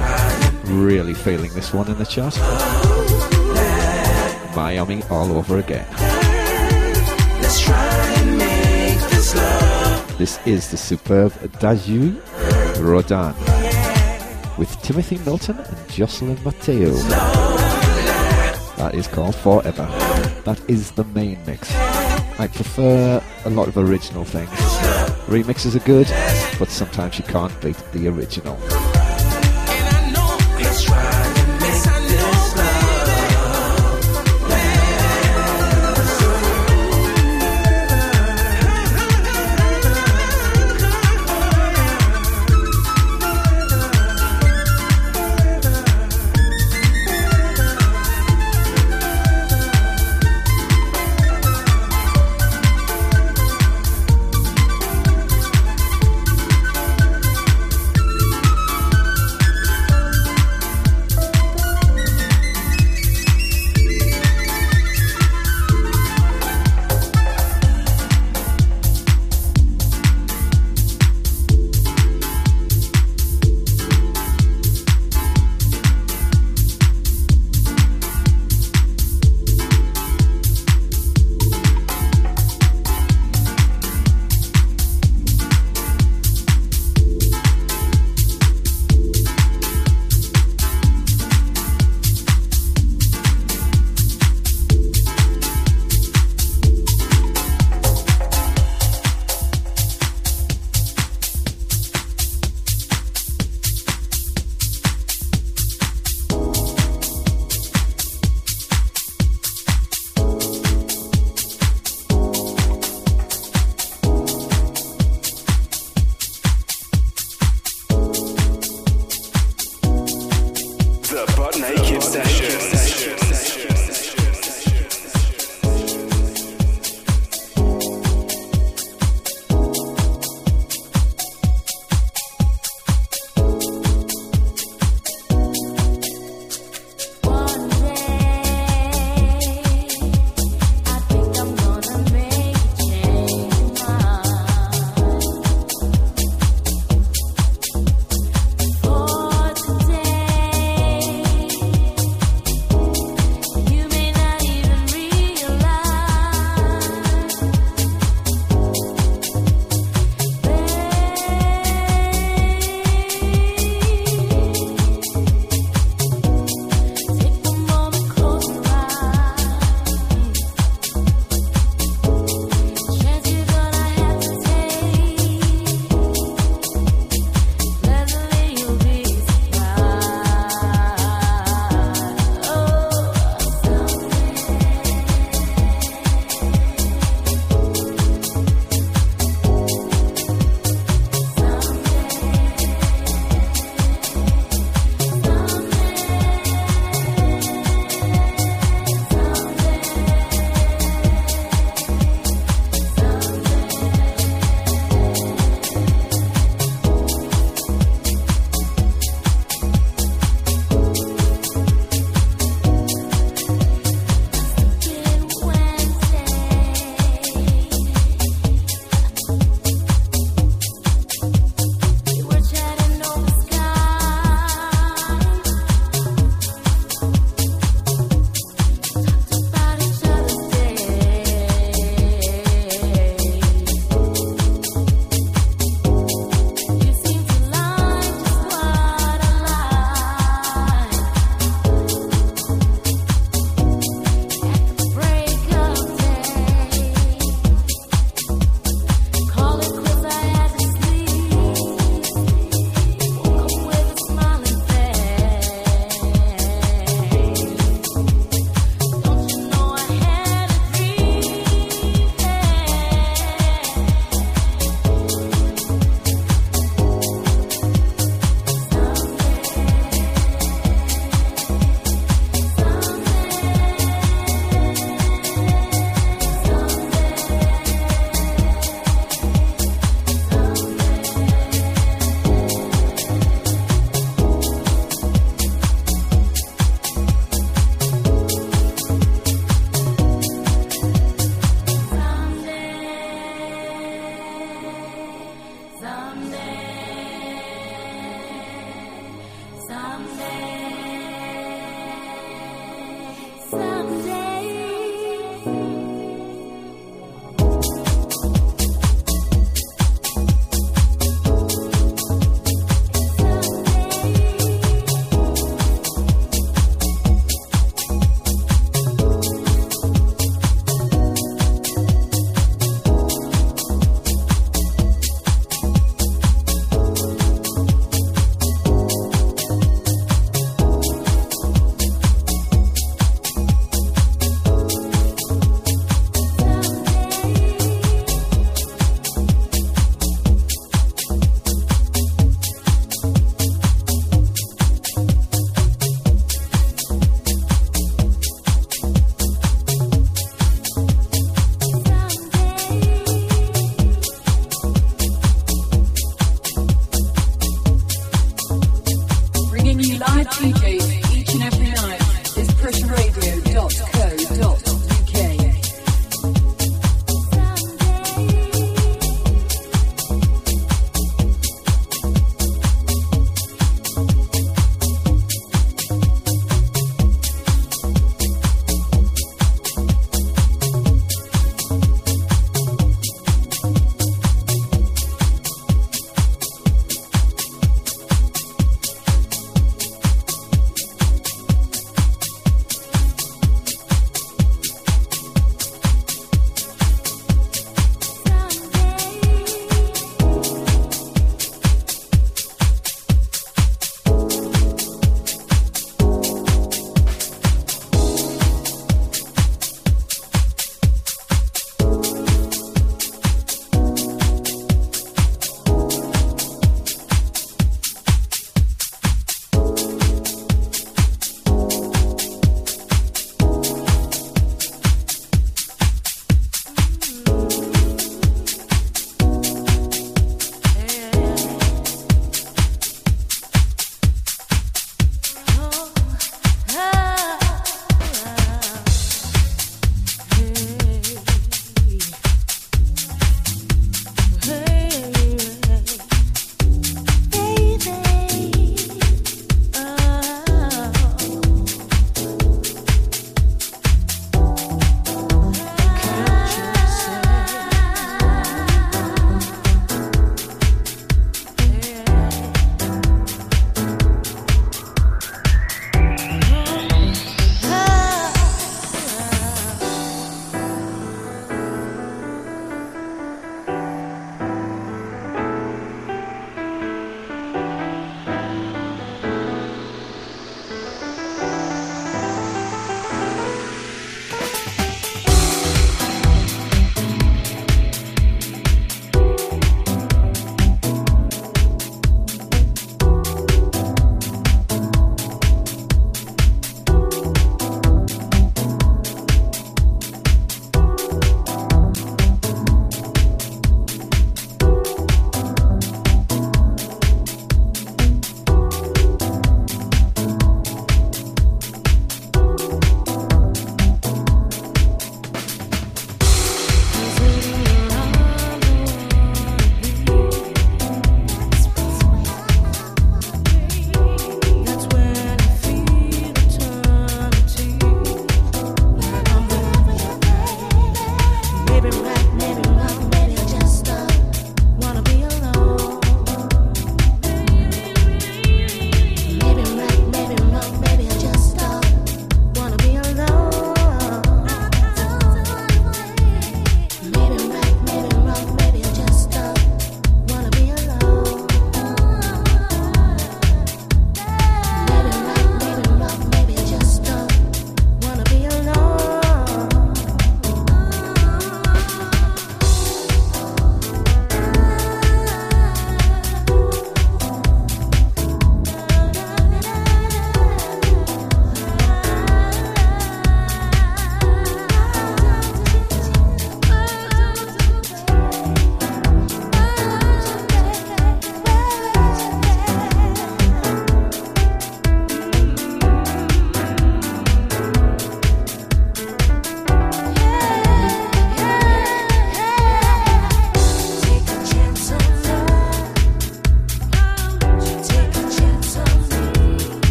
Really 0.65 1.13
feeling 1.13 1.53
this 1.53 1.75
one 1.75 1.87
in 1.89 1.99
the 1.99 2.07
chat. 2.07 2.35
Miami 4.57 5.03
all 5.11 5.37
over 5.37 5.59
again. 5.59 5.87
Let's 7.43 7.61
try 7.61 8.15
and 8.17 8.39
make 8.39 8.99
this 9.11 9.35
love. 9.37 10.17
This 10.17 10.41
is 10.47 10.71
the 10.71 10.79
superb 10.79 11.33
Daju 11.61 12.19
Rodan 12.81 13.35
with 14.57 14.71
Timothy 14.81 15.19
Milton 15.19 15.59
and 15.59 15.91
Jocelyn 15.91 16.43
Mateo. 16.43 16.93
That 18.79 18.95
is 18.95 19.09
called 19.09 19.35
Forever. 19.35 19.85
That 20.47 20.59
is 20.69 20.93
the 20.93 21.05
main 21.05 21.39
mix. 21.45 21.71
I 22.39 22.49
prefer 22.51 23.23
a 23.45 23.51
lot 23.51 23.69
of 23.69 23.77
original 23.77 24.25
things. 24.25 25.06
Remixes 25.27 25.75
are 25.75 25.85
good, 25.85 26.07
but 26.59 26.69
sometimes 26.69 27.19
you 27.19 27.25
can't 27.25 27.61
beat 27.61 27.77
the 27.93 28.07
original. 28.07 28.57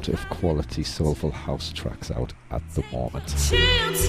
Amount 0.00 0.20
of 0.20 0.30
quality 0.30 0.82
soulful 0.82 1.30
house 1.30 1.72
tracks 1.72 2.10
out 2.10 2.32
at 2.50 2.62
the 2.70 2.82
moment. 2.90 3.26
Chance, 3.28 4.06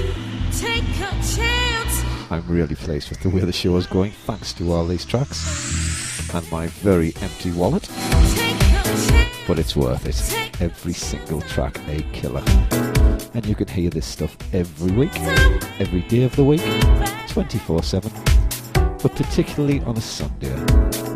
take 0.61 0.83
a 0.83 1.11
chance. 1.35 2.31
I'm 2.31 2.47
really 2.47 2.75
pleased 2.75 3.09
with 3.09 3.19
the 3.19 3.29
way 3.29 3.41
the 3.41 3.51
show 3.51 3.75
is 3.75 3.87
going 3.87 4.11
thanks 4.11 4.53
to 4.53 4.71
all 4.71 4.85
these 4.85 5.03
tracks 5.03 6.33
and 6.33 6.49
my 6.49 6.67
very 6.67 7.13
empty 7.21 7.51
wallet. 7.51 7.83
Take 7.83 8.55
a 8.55 8.83
chance. 8.83 9.11
But 9.45 9.59
it's 9.59 9.75
worth 9.75 10.05
it. 10.05 10.61
Every 10.61 10.93
single 10.93 11.41
track 11.41 11.77
a 11.89 12.03
killer. 12.13 12.43
And 13.33 13.45
you 13.45 13.55
can 13.55 13.67
hear 13.67 13.89
this 13.89 14.05
stuff 14.05 14.37
every 14.53 14.93
week, 14.93 15.19
every 15.79 16.03
day 16.03 16.23
of 16.23 16.33
the 16.37 16.45
week, 16.45 16.63
24 17.27 17.83
7. 17.83 18.11
But 18.73 19.13
particularly 19.15 19.81
on 19.81 19.97
a 19.97 20.01
Sunday. 20.01 20.55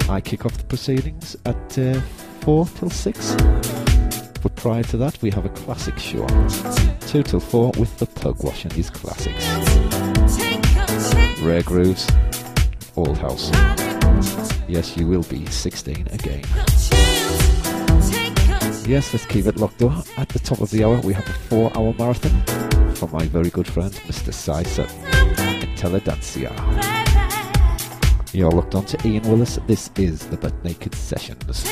I 0.09 0.19
kick 0.19 0.45
off 0.45 0.57
the 0.57 0.65
proceedings 0.65 1.37
at 1.45 1.79
uh, 1.79 2.01
4 2.41 2.67
till 2.67 2.89
6. 2.89 3.54
But 4.45 4.55
prior 4.57 4.83
to 4.83 4.97
that, 4.97 5.19
we 5.23 5.31
have 5.31 5.43
a 5.43 5.49
classic 5.49 5.97
show. 5.97 6.27
2 7.07 7.23
till 7.23 7.39
4 7.39 7.71
with 7.79 7.97
the 7.97 8.05
Pugwash 8.05 8.63
and 8.63 8.71
his 8.71 8.91
classics. 8.91 9.43
Rare 11.41 11.63
grooves, 11.63 12.07
old 12.95 13.17
house. 13.17 13.49
Yes, 14.67 14.95
you 14.95 15.07
will 15.07 15.23
be 15.23 15.47
16 15.47 16.09
again. 16.11 16.43
Yes, 18.87 19.11
let's 19.13 19.25
keep 19.25 19.47
it 19.47 19.57
locked. 19.57 19.81
At 19.81 20.29
the 20.29 20.41
top 20.43 20.61
of 20.61 20.69
the 20.69 20.83
hour, 20.83 21.01
we 21.01 21.13
have 21.13 21.27
a 21.27 21.33
four 21.49 21.75
hour 21.75 21.95
marathon 21.97 22.93
from 22.93 23.13
my 23.13 23.25
very 23.25 23.49
good 23.49 23.65
friend, 23.67 23.91
Mr. 24.05 24.31
Cy 24.31 24.61
Sutton, 24.61 25.01
Intellidancia. 25.59 26.53
You're 28.31 28.51
locked 28.51 28.75
on 28.75 28.85
to 28.85 29.07
Iain 29.07 29.23
Willis. 29.23 29.57
This 29.65 29.89
is 29.95 30.27
the 30.27 30.37
Butt 30.37 30.53
Naked 30.63 30.93
Sessions. 30.93 31.65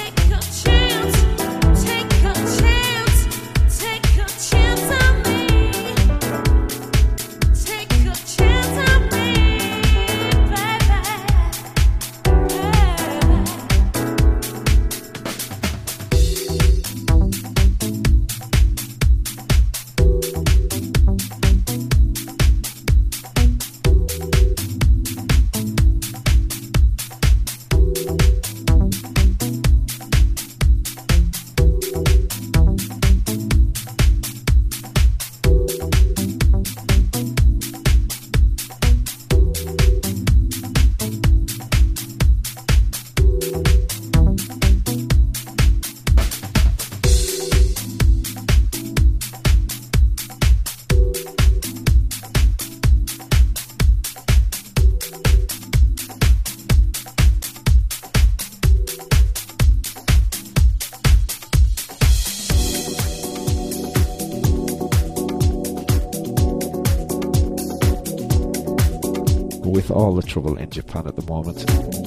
All 70.13 70.21
the 70.21 70.27
trouble 70.27 70.57
in 70.57 70.69
Japan 70.69 71.07
at 71.07 71.15
the 71.15 71.23
moment, 71.23 71.65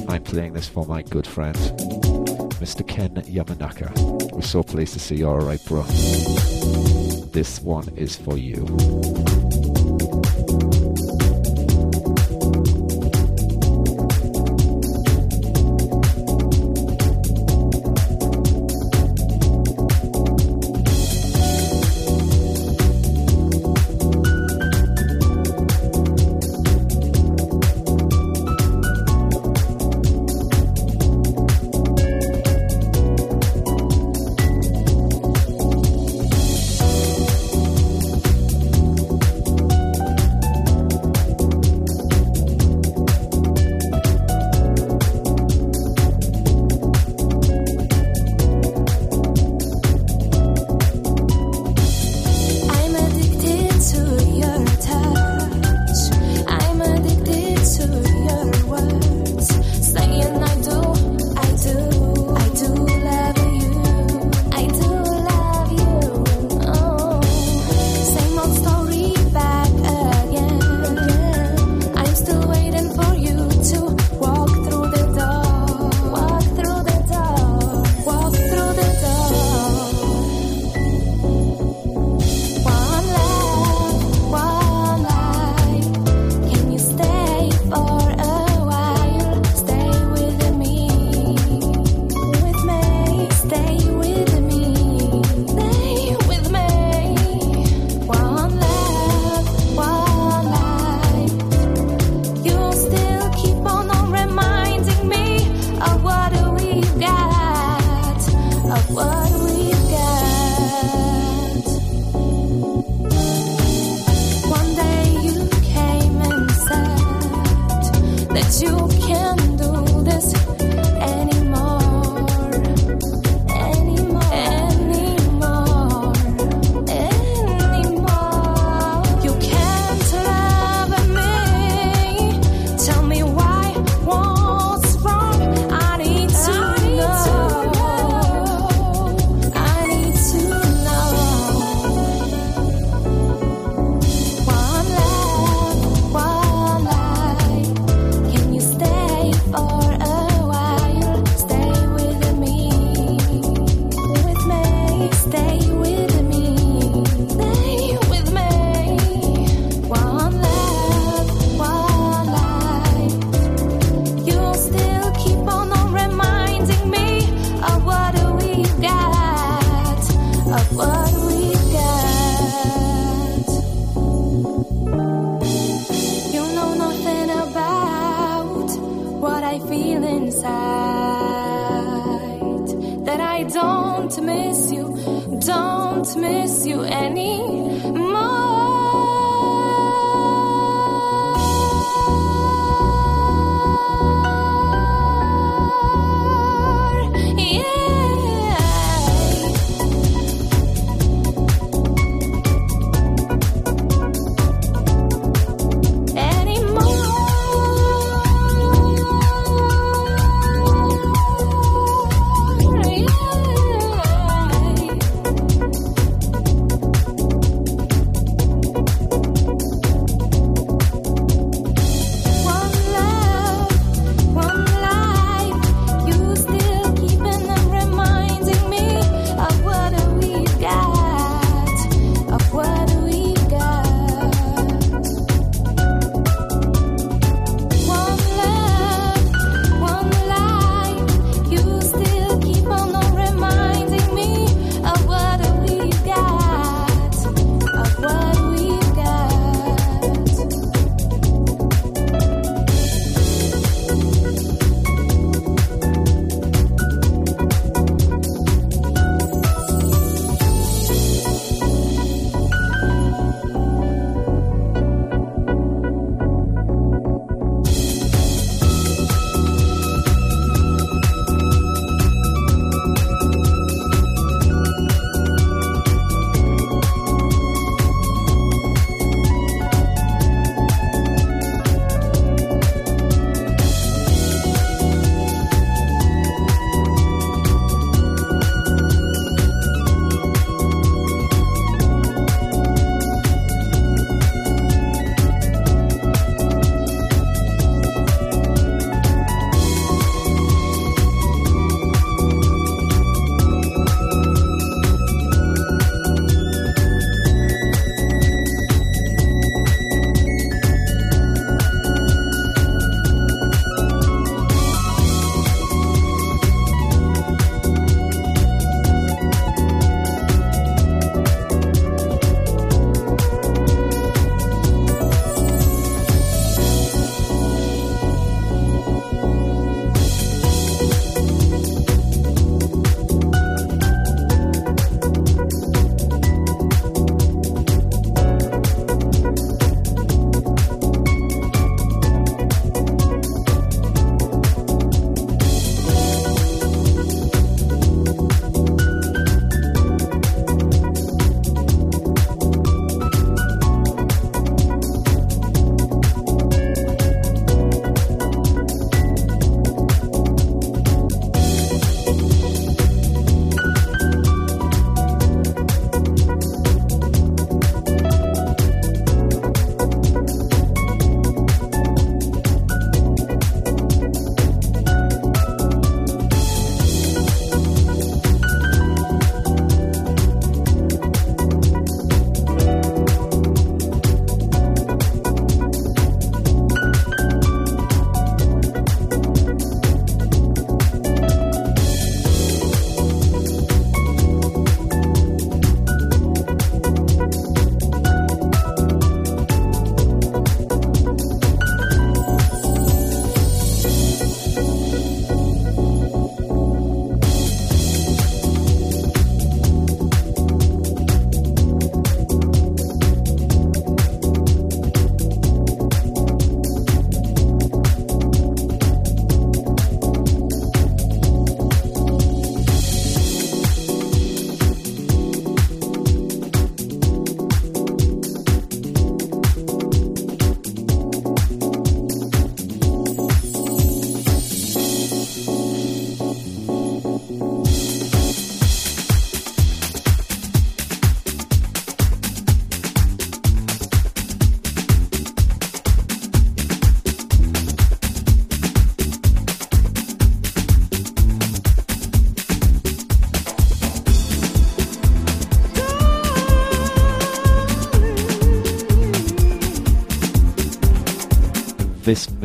I'm 0.09 0.23
playing 0.23 0.53
this 0.53 0.69
for 0.69 0.87
my 0.87 1.03
good 1.03 1.27
friend, 1.27 1.57
Mr. 2.63 2.87
Ken 2.87 3.11
Yamanaka. 3.11 4.33
We're 4.33 4.43
so 4.43 4.63
pleased 4.63 4.93
to 4.93 5.01
see 5.01 5.17
you 5.17 5.27
alright, 5.27 5.65
bro. 5.65 5.83
This 7.33 7.61
one 7.63 7.89
is 7.97 8.15
for 8.15 8.39
you. 8.39 8.65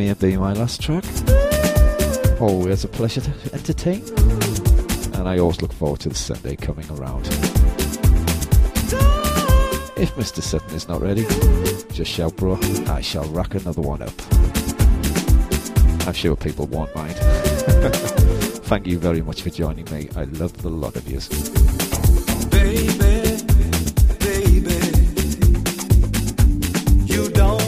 May 0.02 0.14
be 0.14 0.36
my 0.36 0.54
last 0.54 0.82
track. 0.82 1.06
Always 2.42 2.84
a 2.84 2.88
pleasure 2.88 3.22
to 3.22 3.32
entertain. 3.54 4.02
And 5.14 5.30
I 5.30 5.38
always 5.38 5.62
look 5.62 5.72
forward 5.72 6.00
to 6.00 6.10
the 6.10 6.16
Sunday 6.16 6.56
coming 6.56 6.90
around. 6.90 7.28
If 9.96 10.16
Mr. 10.16 10.42
Sutton 10.42 10.76
is 10.76 10.88
not 10.88 11.02
ready, 11.02 11.28
just 11.94 12.10
shout, 12.10 12.36
bro. 12.36 12.58
I 12.88 13.02
shall 13.02 13.26
rack 13.26 13.54
another 13.54 13.84
one 13.84 14.02
up. 14.02 14.10
I'm 16.08 16.14
sure 16.14 16.36
people 16.36 16.66
won't 16.66 16.96
mind. 16.96 17.14
Thank 18.72 18.88
you 18.88 18.98
very 18.98 19.22
much 19.22 19.44
for 19.44 19.52
joining 19.52 19.86
me. 19.92 20.10
I 20.16 20.24
love 20.24 20.60
the 20.64 20.70
lot 20.72 20.96
of 20.96 21.08
you. 21.08 21.20
Baby, 22.50 22.98
baby, 24.18 24.82
you 27.06 27.30
don't 27.30 27.61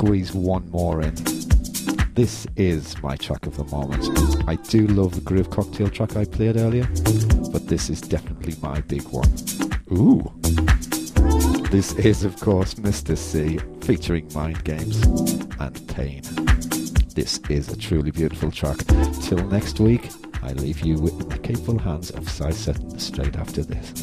squeeze 0.00 0.32
one 0.32 0.66
more 0.70 1.02
in. 1.02 1.14
This 2.14 2.46
is 2.56 2.96
my 3.02 3.16
track 3.16 3.46
of 3.46 3.58
the 3.58 3.64
moment. 3.64 4.02
I 4.48 4.54
do 4.54 4.86
love 4.86 5.14
the 5.14 5.20
Groove 5.20 5.50
Cocktail 5.50 5.90
track 5.90 6.16
I 6.16 6.24
played 6.24 6.56
earlier, 6.56 6.88
but 7.52 7.68
this 7.68 7.90
is 7.90 8.00
definitely 8.00 8.54
my 8.62 8.80
big 8.80 9.02
one. 9.08 9.30
Ooh. 9.92 10.32
This 11.68 11.92
is, 11.96 12.24
of 12.24 12.40
course, 12.40 12.76
Mr. 12.76 13.14
C 13.14 13.58
featuring 13.82 14.26
Mind 14.32 14.64
Games 14.64 15.02
and 15.60 15.88
Pain. 15.88 16.22
This 17.14 17.38
is 17.50 17.68
a 17.68 17.76
truly 17.76 18.10
beautiful 18.10 18.50
track. 18.50 18.78
Till 19.20 19.46
next 19.48 19.80
week, 19.80 20.08
I 20.42 20.54
leave 20.54 20.80
you 20.80 20.96
in 20.96 21.28
the 21.28 21.38
capable 21.42 21.78
hands 21.78 22.10
of 22.10 22.26
Cy 22.26 22.52
Sutton 22.52 22.98
straight 22.98 23.36
after 23.36 23.62
this. 23.62 23.99